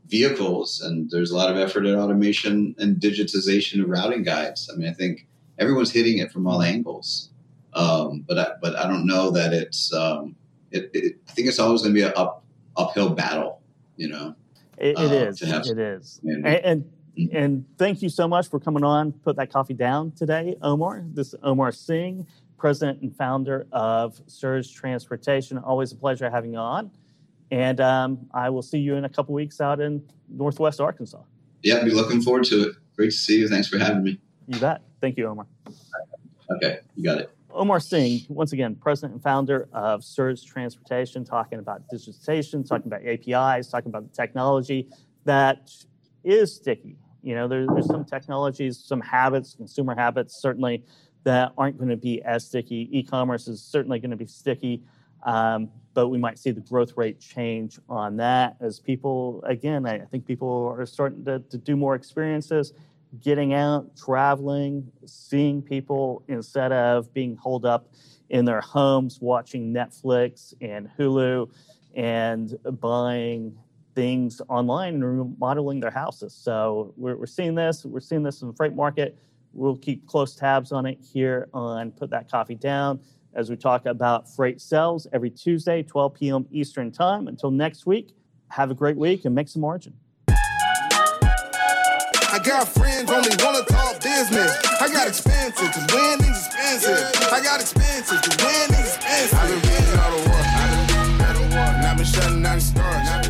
vehicles, 0.09 0.83
and 0.83 1.11
there's 1.11 1.31
a 1.31 1.37
lot 1.37 1.51
of 1.51 1.57
effort 1.57 1.87
at 1.87 1.94
automation 1.94 2.75
and 2.79 2.96
digitization 2.96 3.83
of 3.83 3.88
routing 3.88 4.23
guides. 4.23 4.70
I 4.73 4.77
mean, 4.77 4.88
I 4.88 4.92
think 4.92 5.27
everyone's 5.59 5.92
hitting 5.92 6.18
it 6.18 6.31
from 6.31 6.46
all 6.46 6.61
angles, 6.62 7.31
um, 7.73 8.25
but 8.29 8.38
I, 8.38 8.46
but 8.61 8.77
I 8.77 8.87
don't 8.87 9.07
know 9.07 9.31
that 9.31 9.55
it's 9.55 9.92
um, 9.94 10.37
it, 10.70 10.90
it, 10.92 11.16
I 11.29 11.33
think 11.33 11.49
it's 11.49 11.59
always 11.59 11.81
going 11.81 11.94
to 11.94 11.99
be 11.99 12.05
an 12.05 12.12
up 12.14 12.44
uphill 12.77 13.11
battle, 13.11 13.62
you 13.96 14.09
know. 14.09 14.35
It, 14.77 14.90
it 14.90 14.99
uh, 14.99 15.03
is. 15.03 15.42
It 15.42 15.79
is. 15.79 16.20
And, 16.25 16.46
and. 16.46 16.90
And 17.33 17.64
thank 17.79 18.03
you 18.03 18.09
so 18.09 18.29
much 18.29 18.49
for 18.49 18.61
coming 18.61 18.85
on. 18.85 19.12
Put 19.12 19.37
that 19.37 19.53
coffee 19.53 19.75
down 19.75 20.12
today, 20.12 20.57
Omar. 20.62 21.05
This 21.07 21.29
is 21.29 21.35
Omar 21.42 21.73
Singh, 21.73 22.27
president 22.57 23.03
and 23.03 23.14
founder 23.16 23.66
of 23.73 24.20
Surge 24.27 24.75
Transportation. 24.75 25.59
Always 25.59 25.92
a 25.92 25.96
pleasure 25.96 26.31
having 26.31 26.53
you 26.53 26.59
on. 26.59 26.90
And 27.51 27.81
um, 27.81 28.27
I 28.33 28.51
will 28.51 28.62
see 28.62 28.79
you 28.79 28.94
in 28.94 29.05
a 29.05 29.09
couple 29.09 29.35
weeks 29.35 29.61
out 29.61 29.81
in 29.81 30.03
Northwest 30.29 30.81
Arkansas. 30.81 31.23
Yeah, 31.62 31.83
be 31.83 31.90
looking 31.90 32.23
forward 32.23 32.44
to 32.44 32.68
it. 32.68 32.77
Great 32.96 33.11
to 33.11 33.16
see 33.16 33.38
you. 33.40 33.49
Thanks 33.49 33.68
for 33.68 33.79
having 33.79 34.03
me. 34.03 34.18
You 34.46 34.61
bet. 34.61 34.83
Thank 35.01 35.16
you, 35.16 35.27
Omar. 35.27 35.46
Okay, 36.57 36.81
you 36.94 37.05
got 37.05 37.18
it. 37.18 37.31
Omar 37.53 37.81
Singh, 37.81 38.20
once 38.29 38.53
again, 38.53 38.77
president 38.77 39.14
and 39.14 39.23
founder 39.23 39.68
of 39.73 40.05
Surge 40.05 40.44
Transportation, 40.44 41.25
talking 41.25 41.59
about 41.59 41.83
digitization, 41.92 42.66
talking 42.66 42.87
about 42.87 43.05
APIs, 43.05 43.68
talking 43.68 43.88
about 43.88 44.09
the 44.09 44.16
technology 44.16 44.88
that 45.25 45.70
is 46.25 46.55
sticky. 46.55 46.96
You 47.22 47.35
know, 47.35 47.48
there, 47.48 47.66
there's 47.66 47.87
some 47.87 48.04
technologies, 48.04 48.78
some 48.78 49.00
habits, 49.00 49.54
consumer 49.54 49.94
habits, 49.94 50.40
certainly 50.40 50.85
that 51.24 51.52
aren't 51.59 51.76
going 51.76 51.90
to 51.90 51.96
be 51.96 52.22
as 52.22 52.46
sticky. 52.46 52.88
E-commerce 52.92 53.46
is 53.46 53.62
certainly 53.62 53.98
going 53.98 54.11
to 54.11 54.16
be 54.16 54.26
sticky, 54.26 54.83
um, 55.24 55.68
but 55.92 56.09
we 56.09 56.18
might 56.18 56.38
see 56.38 56.50
the 56.50 56.62
growth 56.62 56.96
rate 56.96 57.20
change 57.20 57.78
on 57.88 58.16
that 58.16 58.56
as 58.61 58.80
people, 58.80 59.42
again, 59.46 59.87
I, 59.87 59.98
think 60.11 60.26
people 60.26 60.74
are 60.78 60.87
starting 60.87 61.24
to, 61.26 61.40
to 61.40 61.59
do 61.59 61.76
more 61.76 61.94
experiences 61.94 62.72
getting 63.20 63.54
out, 63.54 63.96
traveling, 63.96 64.90
seeing 65.04 65.62
people 65.62 66.22
instead 66.28 66.72
of 66.72 67.12
being 67.12 67.37
holed 67.37 67.66
up 67.66 67.92
in 68.28 68.44
their 68.44 68.61
homes 68.61 69.18
watching 69.20 69.72
Netflix 69.72 70.54
and 70.61 70.88
Hulu 70.96 71.50
and 71.94 72.56
buying 72.80 73.56
things 73.94 74.40
online 74.48 74.94
and 74.94 75.05
remodeling 75.05 75.81
their 75.81 75.90
houses. 75.90 76.35
So 76.35 76.94
we're, 76.96 77.16
we're 77.16 77.26
seeing 77.26 77.55
this. 77.55 77.85
We're 77.85 78.00
seeing 78.00 78.22
this 78.22 78.42
in 78.42 78.48
the 78.48 78.55
freight 78.55 78.74
market. 78.74 79.18
We'll 79.53 79.76
keep 79.76 80.07
close 80.07 80.35
tabs 80.35 80.72
on 80.72 80.87
it 80.87 80.98
here 81.00 81.48
on 81.53 81.90
Put 81.90 82.11
That 82.11 82.31
Coffee 82.31 82.55
Down 82.55 83.00
as 83.35 83.50
we 83.50 83.57
talk 83.57 83.87
about 83.87 84.29
freight 84.29 84.61
sales 84.61 85.07
every 85.12 85.31
Tuesday, 85.31 85.83
12 85.83 86.14
p.m. 86.14 86.46
Eastern 86.50 86.90
Time. 86.90 87.29
Until 87.29 87.50
next 87.50 87.87
week, 87.87 88.14
have 88.48 88.70
a 88.70 88.74
great 88.74 88.96
week 88.96 89.24
and 89.24 89.35
make 89.35 89.48
some 89.48 89.62
margin. 89.62 89.94
I 92.33 92.38
got 92.38 92.68
friends 92.68 93.11
only 93.11 93.31
wanna 93.42 93.64
talk 93.64 94.00
business. 94.00 94.57
I 94.81 94.88
got 94.92 95.09
expensive, 95.09 95.72
cause 95.72 95.87
winning's 95.92 96.46
expensive. 96.46 97.33
I 97.33 97.42
got 97.42 97.61
expensive, 97.61 98.22
cause 98.22 98.37
winning's 98.38 98.96
expensive. 98.96 99.38
I've 99.38 99.48
been 99.48 99.59
reading 99.70 99.98
all 99.98 100.11
the 100.11 100.16
work. 100.31 100.46
I've 100.46 100.70
been 100.70 100.96
reading 100.96 101.26
all 101.26 101.35
the 101.35 101.42
work. 101.42 101.74
And 101.74 101.87
I've 101.87 101.96
been 101.96 102.07
shutting 102.07 102.42
down 102.42 102.57
the 102.57 102.61
stars. 102.61 103.29